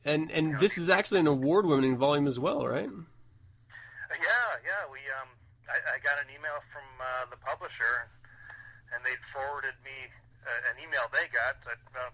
[0.05, 2.90] and and this is actually an award-winning volume as well, right?
[4.11, 4.82] Yeah, yeah.
[4.90, 5.30] We um,
[5.70, 8.11] I, I got an email from uh, the publisher,
[8.92, 10.11] and they forwarded me
[10.44, 11.80] uh, an email they got that.
[11.94, 12.11] Uh,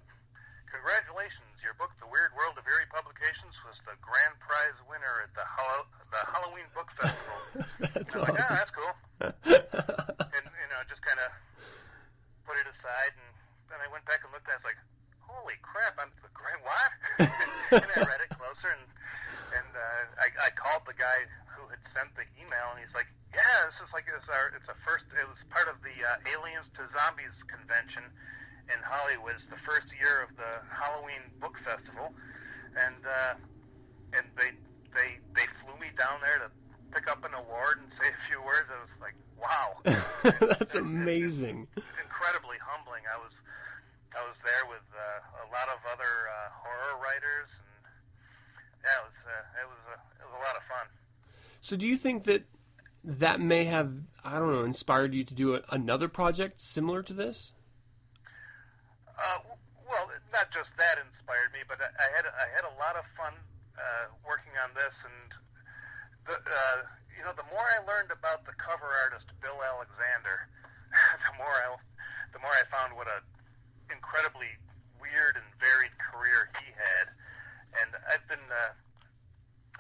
[0.67, 1.56] Congratulations!
[1.67, 5.43] Your book, The Weird World of Eerie Publications, was the grand prize winner at the
[5.43, 7.67] Hallow- the Halloween Book Festival.
[7.91, 8.47] That's I'm like, awesome.
[8.47, 8.95] ah, that's cool.
[10.31, 11.35] and you know, just kind of
[12.47, 13.35] put it aside, and
[13.67, 14.63] then I went back and looked at it.
[14.63, 14.81] I was like,
[15.27, 15.99] holy crap!
[15.99, 16.91] I'm the grand what?
[17.83, 18.87] and I read it closer, and
[19.59, 23.11] and uh, I, I called the guy who had sent the email, and he's like,
[23.35, 25.03] yeah, this is like it's our it's a first.
[25.19, 28.07] It was part of the uh, Aliens to Zombies convention
[28.73, 29.35] in Hollywood.
[29.39, 32.11] It's the first year of the Halloween Book Festival,
[32.75, 33.35] and uh,
[34.17, 34.51] and they
[34.95, 36.49] they they flew me down there to
[36.95, 38.67] pick up an award and say a few words.
[38.71, 39.69] I was like, wow,
[40.59, 41.69] That's amazing.
[42.03, 43.03] incredibly humbling.
[43.07, 43.35] I was
[44.17, 47.83] I was there with uh, a lot of other uh, horror writers, and
[48.83, 50.87] yeah, it was uh, it was a, it was a lot of fun.
[51.61, 52.45] So, do you think that
[53.03, 53.93] that may have,
[54.25, 57.53] I don't know, inspired you to do a, another project similar to this?
[59.17, 59.41] Uh,
[59.89, 63.05] well, not just that inspired me, but I I had I had a lot of
[63.17, 63.33] fun
[63.79, 65.31] uh, working on this, and
[66.29, 66.79] the uh,
[67.17, 70.49] you know the more I learned about the cover artist Bill Alexander,
[71.27, 71.77] the more I
[72.33, 73.25] the more I found what a
[73.89, 74.51] incredibly
[75.01, 77.07] weird and varied career he had,
[77.81, 78.75] and I've been uh,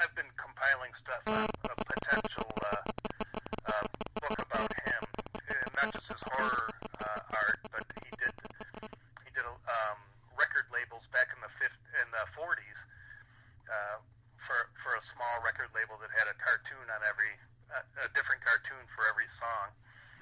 [0.00, 2.82] I've been compiling stuff on a potential uh,
[3.68, 3.86] uh,
[4.22, 5.02] book about him,
[5.50, 6.68] and not just his horror
[7.00, 8.34] uh, art, but he did
[9.24, 9.98] he did um,
[10.38, 12.78] record labels back in the fifth in the forties
[13.70, 13.98] uh,
[14.46, 17.32] for for a small record label that had a cartoon on every
[17.74, 19.68] uh, a different cartoon for every song.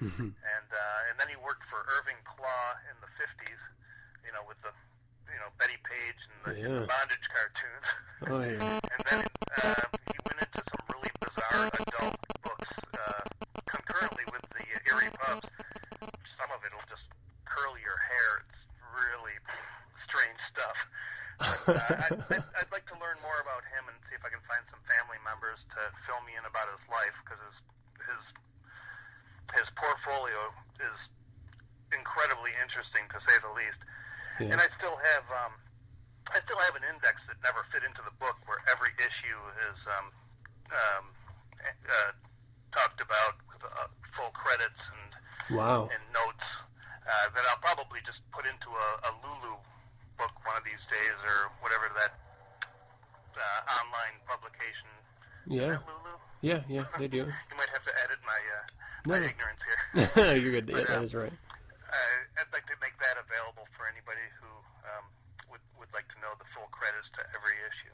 [0.03, 3.61] and uh, and then he worked for Irving Klaw in the '50s.
[4.27, 4.73] You know, with the
[5.31, 6.79] you know Betty Page and the, Yeah.
[6.83, 7.87] the bondage cartoons.
[8.27, 8.79] Oh yeah.
[8.95, 9.21] And then
[9.61, 13.21] uh, he went into some really bizarre adult books uh,
[13.69, 15.47] concurrently with the uh, Eerie Pubs.
[16.39, 17.05] Some of it will just
[17.45, 18.31] curl your hair.
[18.49, 18.54] It's
[18.95, 19.35] really
[20.07, 20.77] strange stuff.
[21.35, 24.39] But, uh, I'd, I'd like to learn more about him and see if I can
[24.47, 27.57] find some family members to fill me in about his life because his
[28.07, 28.23] his
[29.59, 30.97] his portfolio is
[31.91, 33.81] incredibly interesting to say the least.
[34.39, 34.55] Yeah.
[34.55, 35.53] And I still have um,
[36.31, 39.77] I still have an index that never fit into the book where every issue is
[39.91, 40.07] um,
[40.71, 41.03] um,
[41.61, 42.11] uh,
[42.71, 45.11] talked about with uh, full credits and
[45.59, 45.91] Wow.
[45.93, 46.47] and notes
[47.05, 49.55] uh, that I'll probably just put into a, a Lulu
[50.17, 52.13] book one of these days or whatever that
[53.35, 54.89] uh, online publication.
[55.47, 55.77] Yeah.
[55.85, 56.13] Lulu?
[56.41, 57.25] Yeah, yeah, they do.
[57.29, 58.65] You might have to edit my uh,
[59.05, 59.27] No, my no.
[59.31, 60.35] ignorance here.
[60.41, 60.69] You're good.
[60.69, 61.33] Yeah, But, uh, that is right.
[61.33, 64.49] uh, I'd like to make that available for anybody who
[64.89, 65.05] um,
[65.51, 67.93] would would like to know the full credits to every issue.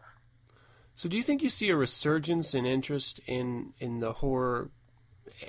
[0.96, 4.70] So, do you think you see a resurgence in interest in in the horror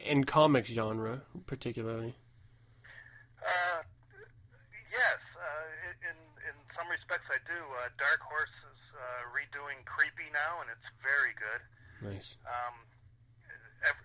[0.07, 2.15] and comics genre, particularly?
[3.43, 3.81] Uh,
[4.91, 5.67] yes, uh,
[6.07, 6.17] in
[6.47, 7.59] in some respects I do.
[7.59, 9.03] Uh, Dark Horse is uh,
[9.35, 11.63] redoing Creepy now, and it's very good.
[12.03, 12.39] Nice.
[12.47, 12.75] Um,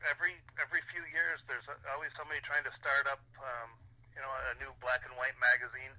[0.09, 3.69] every every few years, there's always somebody trying to start up, um,
[4.13, 5.93] you know, a new black and white magazine.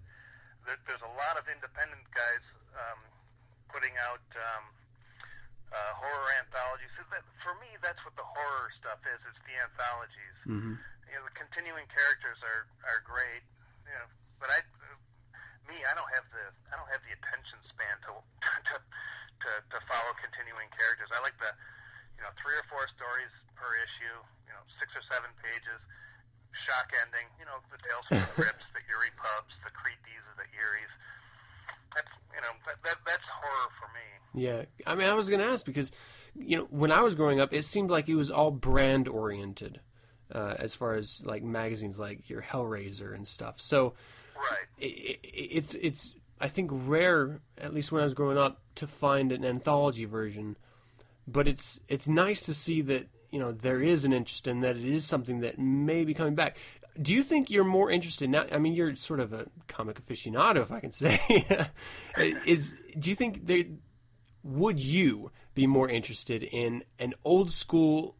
[0.66, 3.01] There, there's a lot of independent guys um,
[3.70, 4.64] putting out um,
[5.70, 6.91] uh, horror anthologies.
[6.99, 9.20] So that, for me, that's what the horror stuff is.
[9.30, 10.39] It's the anthologies.
[10.47, 10.74] Mm-hmm.
[11.09, 13.42] You know, the continuing characters are are great.
[13.88, 14.61] You know, but I,
[15.66, 19.78] me, I don't have the I don't have the attention span to to to, to
[19.88, 21.09] follow continuing characters.
[21.12, 21.52] I like the
[22.18, 24.16] you know three or four stories per issue.
[24.48, 25.80] You know, six or seven pages.
[26.66, 27.28] Shock ending.
[27.38, 30.92] You know, the Tales from the Crypts, the Eerie Pubs, the Creepies, of the Eeries.
[31.94, 34.06] That's you know that, that that's horror for me.
[34.34, 35.90] Yeah, I mean, I was going to ask because,
[36.34, 39.80] you know, when I was growing up, it seemed like it was all brand oriented,
[40.33, 43.61] uh, as far as like magazines like your Hellraiser and stuff.
[43.61, 43.95] So,
[44.37, 44.68] Right.
[44.81, 48.87] i i it's it's I think rare, at least when I was growing up, to
[48.87, 50.57] find an anthology version.
[51.26, 54.76] But it's it's nice to see that you know there is an interest in that
[54.76, 56.57] it is something that may be coming back.
[57.01, 58.47] Do you think you're more interested now?
[58.51, 61.20] I mean, you're sort of a comic aficionado, if I can say.
[62.47, 63.64] is do you think there
[64.43, 68.16] would you be more interested in an old school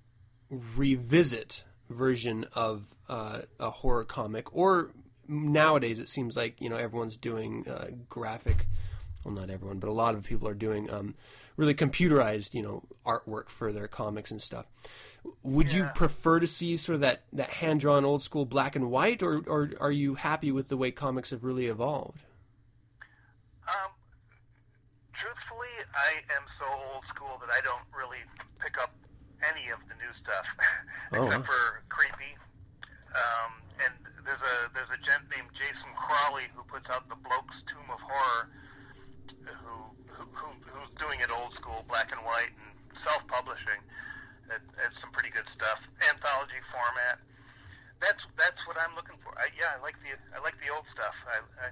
[0.51, 4.91] revisit version of uh, a horror comic, or
[5.27, 8.67] nowadays it seems like you know everyone's doing uh, graphic.
[9.25, 11.15] Well, not everyone, but a lot of people are doing um,
[11.59, 14.67] really computerized, you know, artwork for their comics and stuff.
[15.43, 18.91] Would you prefer to see sort of that, that hand drawn old school black and
[18.91, 22.23] white, or, or are you happy with the way comics have really evolved?
[23.67, 23.91] Um,
[25.13, 26.65] truthfully, I am so
[26.95, 28.23] old school that I don't really
[28.63, 28.95] pick up
[29.47, 30.47] any of the new stuff
[31.17, 32.37] Oh, except for creepy.
[33.17, 33.95] Um, and
[34.29, 37.97] there's a there's a gent named Jason Crawley who puts out the Bloke's Tomb of
[37.97, 38.53] Horror,
[39.49, 39.75] who,
[40.13, 42.77] who, who who's doing it old school, black and white, and
[43.09, 43.81] self-publishing.
[44.53, 45.81] It, it's some pretty good stuff.
[46.05, 47.17] Anthology format.
[48.05, 49.33] That's that's what I'm looking for.
[49.41, 51.17] I, yeah, I like the I like the old stuff.
[51.25, 51.69] I, I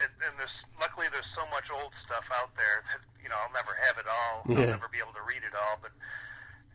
[0.00, 3.52] and, and there's luckily there's so much old stuff out there that you know I'll
[3.52, 4.46] never have it all.
[4.46, 4.78] Yeah.
[4.78, 5.76] I'll never be able to read it all.
[5.82, 5.92] But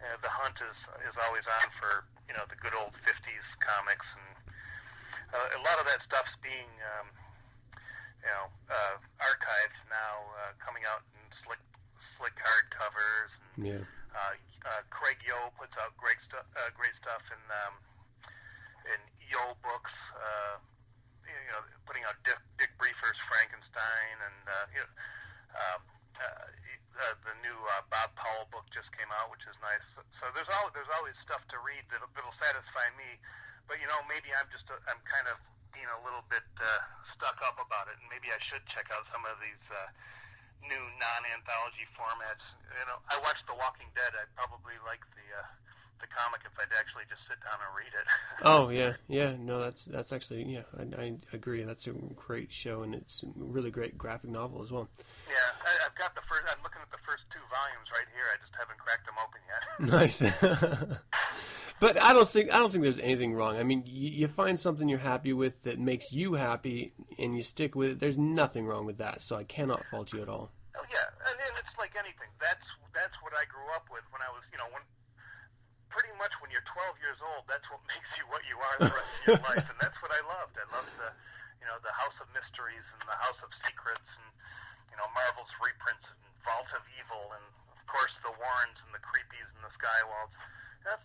[0.03, 0.77] uh, the hunt is
[1.07, 4.33] is always on for you know the good old '50s comics, and
[5.35, 7.07] uh, a lot of that stuff's being um,
[8.23, 11.61] you know uh, archived now, uh, coming out in slick
[12.17, 13.31] slick hardcovers.
[13.55, 13.83] And, Yeah.
[14.15, 14.35] uh,
[14.65, 17.75] uh, Craig Yoe puts out great stuff, uh, great stuff in um,
[18.91, 18.99] in
[19.31, 19.93] Yoe books.
[20.15, 20.57] Uh,
[21.25, 24.91] you know, putting out Dick, Dick Briefer's Frankenstein, and uh, you know,
[25.57, 25.81] um,
[26.95, 29.83] uh, uh, the new uh, Bob Powell book just came out, which is nice.
[29.95, 33.19] So, so there's always there's always stuff to read that'll, that'll satisfy me.
[33.67, 35.37] But you know, maybe I'm just a, I'm kind of
[35.75, 36.81] being a little bit uh,
[37.15, 39.63] stuck up about it, and maybe I should check out some of these.
[39.67, 39.91] Uh,
[40.65, 42.41] new non-anthology formats.
[42.73, 44.17] You know, I watched The Walking Dead.
[44.17, 45.45] I'd probably like the uh,
[46.03, 48.07] the comic if I'd actually just sit down and read it.
[48.43, 49.31] Oh yeah, yeah.
[49.39, 50.67] No, that's that's actually yeah.
[50.75, 51.63] I, I agree.
[51.63, 54.89] That's a great show, and it's a really great graphic novel as well.
[55.31, 56.43] yeah, I, I've got the first.
[56.51, 58.27] I'm looking at the first two volumes right here.
[58.27, 59.63] I just haven't cracked them open yet.
[59.95, 60.19] Nice.
[61.79, 63.55] but I don't think I don't think there's anything wrong.
[63.57, 67.43] I mean, you, you find something you're happy with that makes you happy, and you
[67.43, 67.99] stick with it.
[67.99, 69.21] There's nothing wrong with that.
[69.21, 70.51] So I cannot fault you at all.
[70.75, 72.31] Oh yeah, and, and it's like anything.
[72.39, 72.63] That's
[72.95, 74.83] that's what I grew up with when I was, you know, when
[75.91, 78.91] pretty much when you're 12 years old, that's what makes you what you are the
[78.91, 80.55] rest of your life, and that's what I loved.
[80.59, 81.11] I loved the,
[81.59, 84.27] you know, the House of Mysteries and the House of Secrets, and
[84.91, 89.01] you know, Marvel's reprints and Vault of Evil, and of course the Warrens and the
[89.01, 90.33] Creepies and the Skywalds.
[90.85, 91.01] That's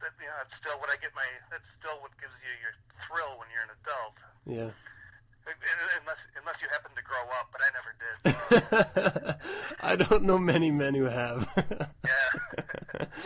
[0.00, 1.26] that, you know, that's still what I get my.
[1.50, 2.74] That's still what gives you your
[3.06, 4.16] thrill when you're an adult.
[4.46, 4.70] Yeah.
[5.44, 8.16] Unless, unless you happen to grow up, but I never did.
[9.80, 11.48] I don't know many men who have.
[12.04, 13.06] yeah.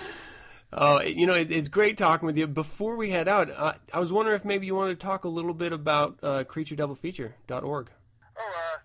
[0.71, 2.47] Oh, you know, it, it's great talking with you.
[2.47, 5.29] Before we head out, uh, I was wondering if maybe you wanted to talk a
[5.29, 7.89] little bit about uh, CreatureDoubleFeature.org.
[7.89, 8.79] Oh, uh,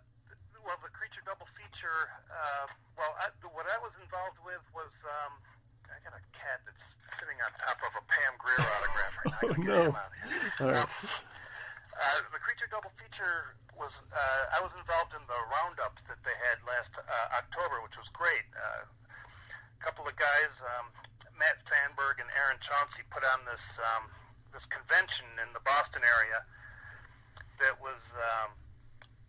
[0.63, 2.07] well, the Creature Double Feature.
[2.43, 2.67] Uh,
[2.99, 5.39] well, I, what I was involved with was um,
[5.87, 6.83] I got a cat that's
[7.23, 9.39] sitting on top of a Pam Grier autograph right now.
[9.43, 9.79] Oh, no.
[9.87, 10.51] him out of here.
[10.59, 10.83] All right.
[10.83, 10.91] Um,
[11.93, 16.35] uh, the Creature Double Feature was uh, I was involved in the roundups that they
[16.51, 18.43] had last uh, October, which was great.
[18.53, 20.89] Uh, a couple of guys, um,
[21.37, 24.09] Matt Sandberg and Aaron Chauncey, put on this um,
[24.51, 26.43] this convention in the Boston area
[27.61, 28.51] that was um,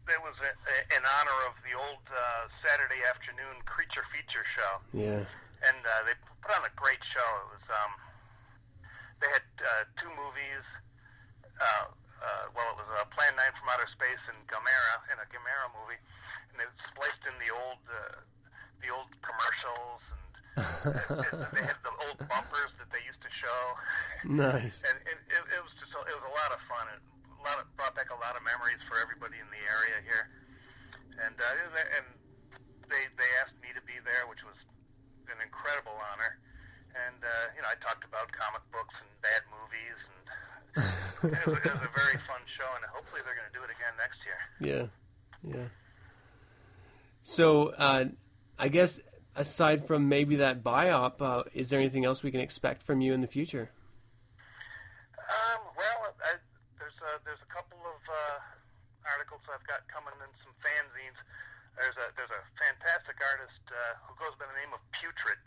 [0.09, 4.73] that was a, a, in honor of the old uh, Saturday afternoon creature feature show
[4.93, 5.25] Yeah.
[5.65, 6.13] and uh, they
[6.45, 7.31] put on a great show.
[7.49, 7.93] It was um,
[9.25, 10.65] they had uh, two movies.
[11.57, 11.89] Uh,
[12.21, 15.69] uh, well, it was uh, Plan Nine from Outer Space and Gamera, in a Gamera
[15.77, 16.01] movie,
[16.53, 18.21] and they spliced in the old uh,
[18.85, 20.03] the old commercials,
[20.61, 23.61] and uh, they had the old bumpers that they used to show.
[24.29, 24.85] Nice.
[24.85, 26.85] And it, it, it was just a, it was a lot of fun.
[26.93, 27.01] It
[27.45, 30.25] lot of, brought back a lot of memories for everybody in the area here.
[31.21, 32.07] And uh, and
[32.91, 34.59] they they asked me to be there, which was
[35.31, 36.41] an incredible honor.
[36.97, 40.19] And uh, you know, I talked about comic books and bad movies, and
[41.37, 42.67] it, was, it was a very fun show.
[42.75, 44.41] And hopefully, they're going to do it again next year.
[44.59, 44.87] Yeah.
[45.45, 45.69] Yeah.
[47.23, 48.07] So, uh,
[48.59, 49.01] I guess
[49.37, 53.13] aside from maybe that biop, uh, is there anything else we can expect from you
[53.13, 53.71] in the future?
[55.19, 56.37] Um, well, I,
[57.05, 58.41] there's a, there's a couple of uh,
[59.05, 61.21] articles I've got coming in some fanzines.
[61.77, 65.41] There's a there's a fantastic artist uh, who goes by the name of Putrid.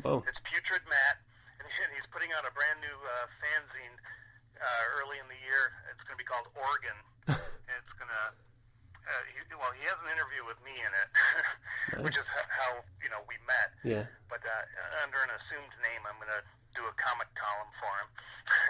[0.00, 0.24] Whoa.
[0.24, 1.20] It's Putrid Matt,
[1.60, 3.96] and he's putting out a brand new uh, fanzine
[4.56, 5.76] uh, early in the year.
[5.92, 6.96] It's going to be called Oregon.
[7.28, 8.24] and it's going to
[9.02, 11.08] uh, he, well, he has an interview with me in it,
[12.06, 13.74] which is h- how you know we met.
[13.84, 14.06] Yeah.
[14.32, 16.42] But uh, under an assumed name, I'm going to
[16.74, 18.08] do a comic column for him.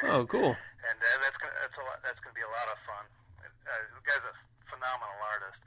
[0.03, 0.53] Oh, cool.
[0.53, 3.05] and uh, that's gonna, that's a lot, that's going to be a lot of fun.
[3.43, 4.35] Uh, the guy's a
[4.69, 5.59] phenomenal artist,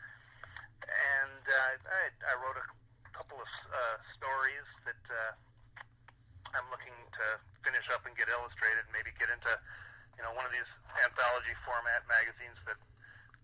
[0.86, 2.68] and uh, I, I wrote a
[3.16, 5.32] couple of uh, stories that uh,
[6.54, 7.26] I'm looking to
[7.64, 9.52] finish up and get illustrated, and maybe get into
[10.20, 10.68] you know one of these
[11.02, 12.78] anthology format magazines that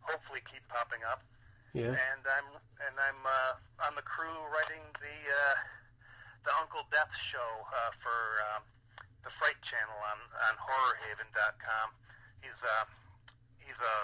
[0.03, 1.23] hopefully keep popping up.
[1.73, 1.95] Yeah.
[1.95, 2.47] And I'm
[2.83, 5.55] and I'm uh, on the crew writing the uh,
[6.43, 8.19] the Uncle Death show uh, for
[8.51, 8.61] um,
[9.23, 10.19] the Fright Channel on
[10.49, 11.87] on HorrorHaven.com.
[12.41, 12.85] He's uh,
[13.59, 13.95] he's a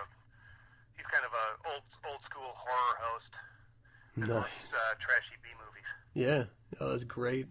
[0.96, 3.34] he's kind of a old old school horror host.
[4.18, 4.74] Nice.
[4.74, 5.90] Uh, trashy B movies.
[6.14, 6.44] Yeah.
[6.82, 7.48] Oh, that's great.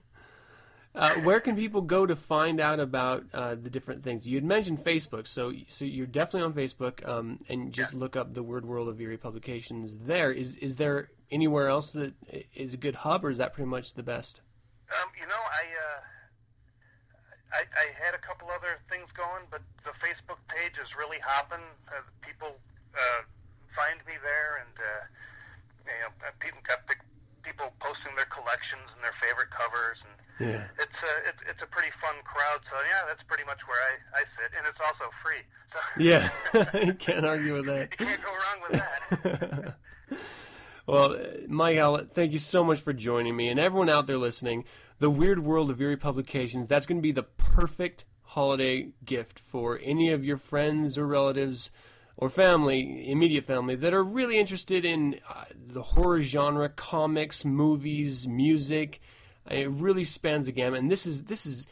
[0.97, 4.27] Uh, where can people go to find out about uh, the different things?
[4.27, 8.33] You had mentioned Facebook, so so you're definitely on Facebook, um, and just look up
[8.33, 9.97] the Weird World of Eerie Publications.
[9.99, 12.15] There is is there anywhere else that
[12.55, 14.41] is a good hub, or is that pretty much the best?
[14.89, 16.01] Um, you know, I, uh,
[17.53, 21.63] I I had a couple other things going, but the Facebook page is really hopping.
[21.91, 22.59] Uh, people
[22.95, 23.21] uh,
[23.75, 25.03] find me there, and uh,
[25.87, 26.99] you know, uh, people got big,
[27.47, 30.65] people posting their collections and their favorite covers, and Yeah.
[30.83, 32.61] it's a it's, it's a pretty fun crowd.
[32.71, 35.43] So yeah, that's pretty much where I I sit, and it's also free.
[35.71, 36.27] So Yeah,
[36.87, 37.95] you can't argue with that.
[37.95, 39.77] you can't go wrong with that.
[40.87, 41.19] Well, uh,
[41.49, 44.65] Mike Howlett, thank you so much for joining me, and everyone out there listening.
[45.01, 47.25] The Weird World of Eerie Publications, that's going to be the
[47.57, 51.71] perfect holiday gift for any of your friends or relatives
[52.19, 58.29] or family, immediate family, that are really interested in uh, the horror genre, comics, movies,
[58.29, 59.01] music.
[59.51, 61.67] It really spans the gamut, and this is this is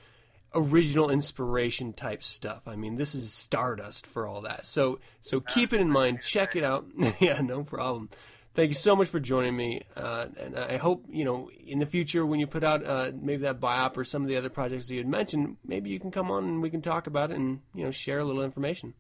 [0.54, 2.62] original inspiration type stuff.
[2.66, 4.64] I mean, this is stardust for all that.
[4.64, 6.22] So so keep it in mind.
[6.22, 6.86] Check it out.
[7.20, 8.08] yeah, no problem.
[8.54, 11.86] Thank you so much for joining me, uh, and I hope you know in the
[11.86, 14.86] future when you put out uh, maybe that biop or some of the other projects
[14.86, 17.36] that you had mentioned, maybe you can come on and we can talk about it
[17.36, 18.94] and you know share a little information.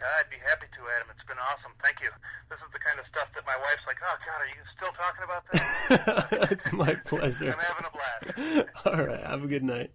[0.00, 1.08] I'd be happy to, Adam.
[1.14, 1.72] It's been awesome.
[1.84, 2.08] Thank you.
[2.48, 4.92] This is the kind of stuff that my wife's like, "Oh God, are you still
[4.96, 7.52] talking about this?" it's my pleasure.
[7.52, 8.68] I'm having a blast.
[8.86, 9.90] All right, have a good night.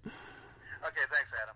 [0.85, 1.55] Okay, thanks, Adam.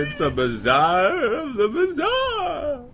[0.00, 2.84] It's the bazaar of the bizarre.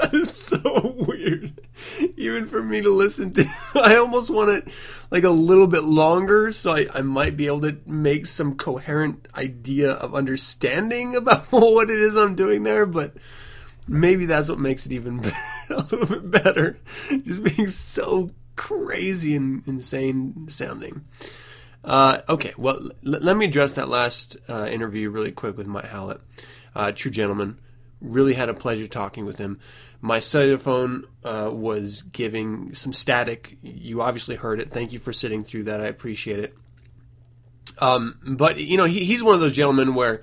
[0.00, 1.60] That is so so weird,
[2.16, 3.44] even for me to listen to.
[3.74, 4.68] I almost want it
[5.10, 9.28] like a little bit longer, so I, I might be able to make some coherent
[9.34, 12.86] idea of understanding about what it is I'm doing there.
[12.86, 13.14] But
[13.86, 15.20] maybe that's what makes it even
[15.70, 16.78] a little bit better,
[17.08, 21.06] just being so crazy and insane sounding.
[21.82, 25.86] Uh, okay, well, l- let me address that last uh, interview really quick with Mike
[25.86, 26.20] Howlett.
[26.74, 27.58] Uh, true gentleman.
[28.02, 29.58] Really had a pleasure talking with him.
[30.00, 33.56] My cellular phone uh, was giving some static.
[33.62, 34.70] You obviously heard it.
[34.70, 35.80] Thank you for sitting through that.
[35.80, 36.56] I appreciate it.
[37.78, 40.20] Um, but you know, he, he's one of those gentlemen where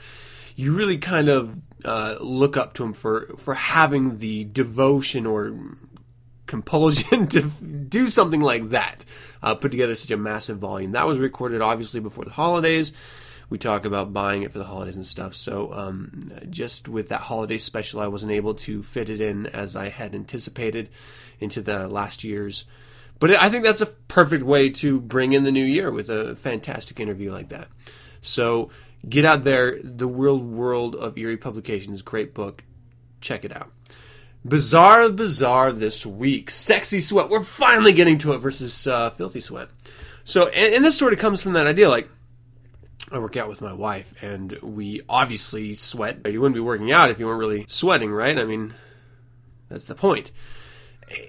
[0.55, 5.57] you really kind of uh, look up to him for for having the devotion or
[6.45, 9.05] compulsion to do something like that.
[9.41, 10.93] Uh, put together such a massive volume.
[10.93, 12.93] That was recorded obviously before the holidays.
[13.49, 15.35] We talk about buying it for the holidays and stuff.
[15.35, 19.76] So um, just with that holiday special, I wasn't able to fit it in as
[19.76, 20.89] I had anticipated
[21.39, 22.65] into the last year's.
[23.19, 26.35] But I think that's a perfect way to bring in the new year with a
[26.35, 27.67] fantastic interview like that.
[28.22, 28.72] So
[29.07, 29.80] get out there.
[29.81, 32.63] The Weird World of Eerie Publications, great book.
[33.22, 33.72] Check it out.
[34.47, 36.51] Bizarre, bizarre this week.
[36.51, 37.30] Sexy Sweat.
[37.30, 39.69] We're finally getting to it versus uh, Filthy Sweat.
[40.23, 42.09] So, and, and this sort of comes from that idea like,
[43.11, 46.19] I work out with my wife, and we obviously sweat.
[46.26, 48.38] You wouldn't be working out if you weren't really sweating, right?
[48.38, 48.73] I mean,
[49.69, 50.31] that's the point.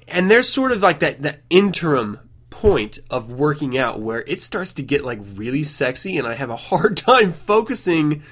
[0.09, 2.21] And there's sort of like that, that interim
[2.51, 6.51] point of working out where it starts to get like really sexy, and I have
[6.51, 8.23] a hard time focusing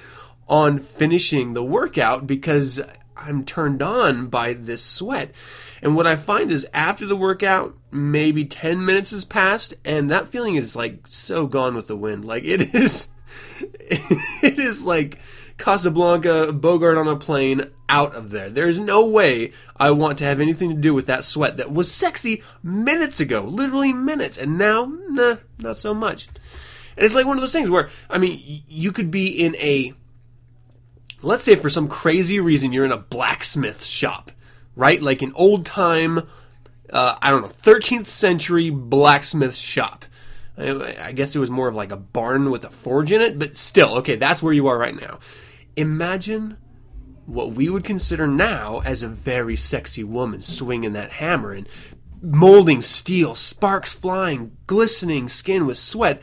[0.47, 2.81] on finishing the workout because
[3.15, 5.31] I'm turned on by this sweat.
[5.81, 10.29] And what I find is after the workout, maybe 10 minutes has passed, and that
[10.29, 12.25] feeling is like so gone with the wind.
[12.25, 13.09] Like it is,
[13.59, 15.19] it is like
[15.57, 18.49] Casablanca, Bogart on a plane, out of there.
[18.49, 21.91] There's no way I want to have anything to do with that sweat that was
[21.91, 26.27] sexy minutes ago, literally minutes, and now, nah, not so much.
[26.97, 29.93] And it's like one of those things where, I mean, you could be in a
[31.25, 34.31] let's say for some crazy reason you're in a blacksmith shop,
[34.75, 35.01] right?
[35.01, 36.19] Like an old time,
[36.89, 40.05] uh, I don't know, 13th century blacksmith shop.
[40.57, 43.39] I, I guess it was more of like a barn with a forge in it,
[43.39, 45.19] but still, okay, that's where you are right now.
[45.75, 46.57] Imagine
[47.25, 51.67] what we would consider now as a very sexy woman swinging that hammer and
[52.21, 56.21] molding steel, sparks flying, glistening skin with sweat.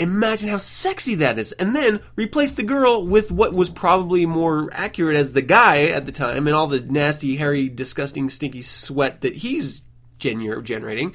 [0.00, 1.52] Imagine how sexy that is.
[1.52, 6.04] And then replace the girl with what was probably more accurate as the guy at
[6.04, 9.82] the time and all the nasty, hairy, disgusting, stinky sweat that he's
[10.18, 11.14] gener- generating.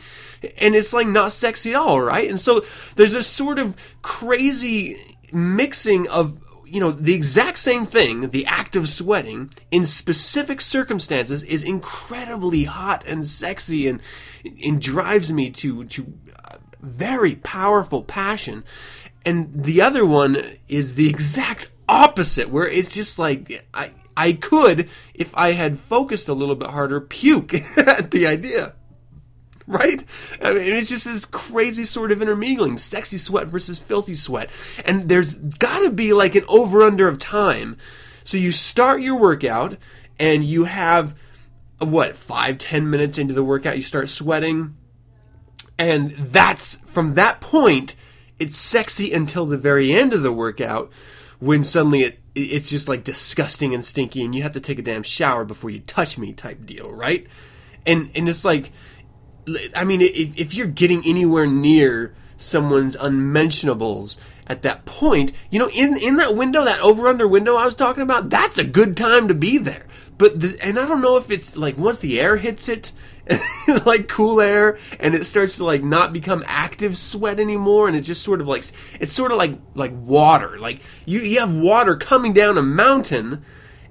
[0.60, 2.30] And it's like not sexy at all, right?
[2.30, 2.62] And so
[2.96, 6.40] there's this sort of crazy mixing of
[6.72, 12.66] you know, the exact same thing, the act of sweating, in specific circumstances is incredibly
[12.66, 14.02] hot and sexy and,
[14.64, 16.14] and drives me to, to
[16.46, 18.64] uh, very powerful passion.
[19.26, 20.38] And the other one
[20.68, 26.30] is the exact opposite, where it's just like, I, I could, if I had focused
[26.30, 28.74] a little bit harder, puke at the idea
[29.70, 30.04] right?
[30.42, 34.50] I mean, it's just this crazy sort of intermingling, sexy sweat versus filthy sweat.
[34.84, 37.78] And there's gotta be like an over under of time.
[38.24, 39.78] So you start your workout
[40.20, 41.16] and you have,
[41.78, 44.76] what, five, ten minutes into the workout, you start sweating.
[45.80, 47.96] And that's, from that point,
[48.38, 50.92] it's sexy until the very end of the workout
[51.40, 54.82] when suddenly it, it's just like disgusting and stinky and you have to take a
[54.82, 57.26] damn shower before you touch me type deal, right?
[57.86, 58.72] And, and it's like,
[59.74, 65.70] I mean, if, if you're getting anywhere near someone's unmentionables at that point, you know,
[65.70, 68.98] in in that window, that over under window I was talking about, that's a good
[68.98, 69.86] time to be there.
[70.18, 72.92] But the, and I don't know if it's like once the air hits it,
[73.86, 78.08] like cool air, and it starts to like not become active sweat anymore, and it's
[78.08, 78.64] just sort of like
[79.00, 80.58] it's sort of like like water.
[80.60, 83.44] Like you you have water coming down a mountain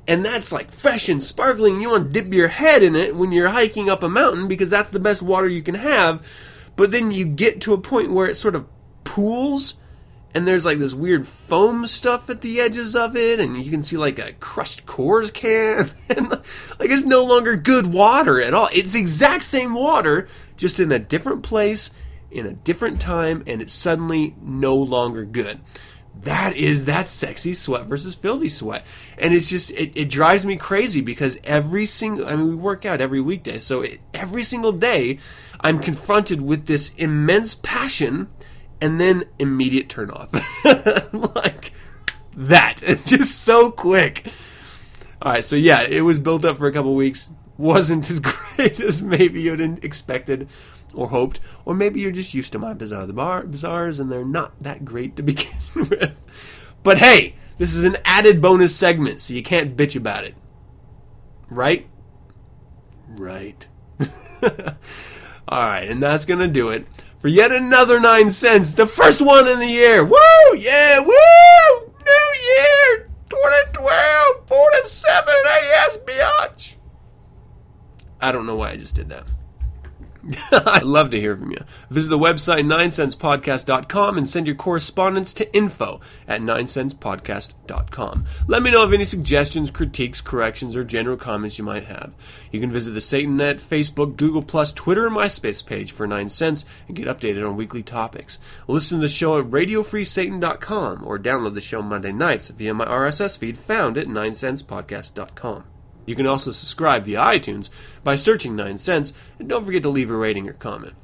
[0.09, 1.83] and that's like fresh and sparkling.
[1.83, 4.71] You want to dip your head in it when you're hiking up a mountain because
[4.71, 6.27] that's the best water you can have.
[6.77, 8.67] But then you get to a point where it sort of
[9.05, 9.79] pools
[10.35, 13.83] and there's like this weird foam stuff at the edges of it and you can
[13.83, 15.91] see like a crushed Coors can.
[16.17, 18.69] And like it's no longer good water at all.
[18.73, 21.91] It's exact same water just in a different place
[22.31, 25.61] in a different time and it's suddenly no longer good.
[26.23, 28.85] That is that sexy sweat versus filthy sweat.
[29.19, 32.85] And it's just it, it drives me crazy because every single i mean we work
[32.85, 35.19] out every weekday so it, every single day
[35.61, 38.29] i'm confronted with this immense passion
[38.81, 40.33] and then immediate turn off
[41.35, 41.73] like
[42.35, 44.31] that just so quick
[45.21, 48.21] all right so yeah it was built up for a couple weeks wasn't as
[48.57, 50.49] great as maybe you'd expected
[50.95, 54.25] or hoped, or maybe you're just used to my bizarre the bar bizarres and they're
[54.25, 56.15] not that great to begin with.
[56.83, 60.35] But hey, this is an added bonus segment, so you can't bitch about it.
[61.51, 61.87] Right?
[63.09, 63.67] Right.
[65.49, 66.87] All right, and that's going to do it
[67.21, 70.05] for yet another 9sense, the first one in the year.
[70.05, 70.57] Woo!
[70.57, 71.93] Yeah, woo!
[72.05, 76.75] New year 2012 47 AS biatch.
[78.21, 79.25] I don't know why I just did that.
[80.53, 81.65] I'd love to hear from you.
[81.91, 88.27] Visit the website 9sensepodcast.com and send your correspondence to info at 9sensepodcast.com.
[88.47, 92.13] Let me know of any suggestions, critiques, corrections, or general comments you might have.
[92.51, 97.07] You can visit the SatanNet, Facebook, Google+, Twitter, and MySpace page for 9sense and get
[97.07, 98.39] updated on weekly topics.
[98.67, 103.39] Listen to the show at radiofreesatan.com or download the show Monday nights via my RSS
[103.39, 105.65] feed found at 9sensepodcast.com.
[106.09, 107.69] You can also subscribe via iTunes
[108.03, 110.95] by searching 9sense, and don't forget to leave a rating or comment.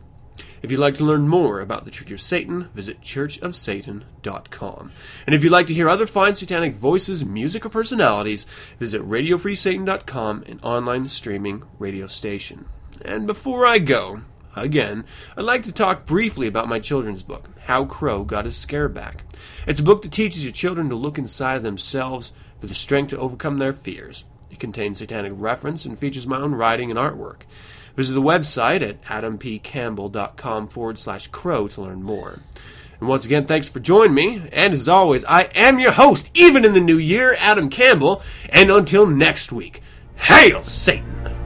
[0.63, 4.93] If you'd like to learn more about the Church of Satan, visit churchofsatan.com.
[5.27, 8.47] And if you'd like to hear other fine satanic voices, music, or personalities,
[8.79, 12.65] visit radiofreesatan.com, an online streaming radio station.
[13.03, 14.23] And before I go,
[14.57, 15.05] again,
[15.37, 19.27] I'd like to talk briefly about my children's book, How Crow Got His Scare Back.
[19.67, 23.11] It's a book that teaches your children to look inside of themselves for the strength
[23.11, 24.25] to overcome their fears.
[24.55, 27.41] It contains satanic reference and features my own writing and artwork.
[27.97, 32.39] Visit the website at adampcampbell.com forward slash crow to learn more.
[33.01, 34.49] And once again, thanks for joining me.
[34.53, 38.23] And as always, I am your host, even in the new year, Adam Campbell.
[38.49, 39.83] And until next week,
[40.15, 41.44] hail Satan!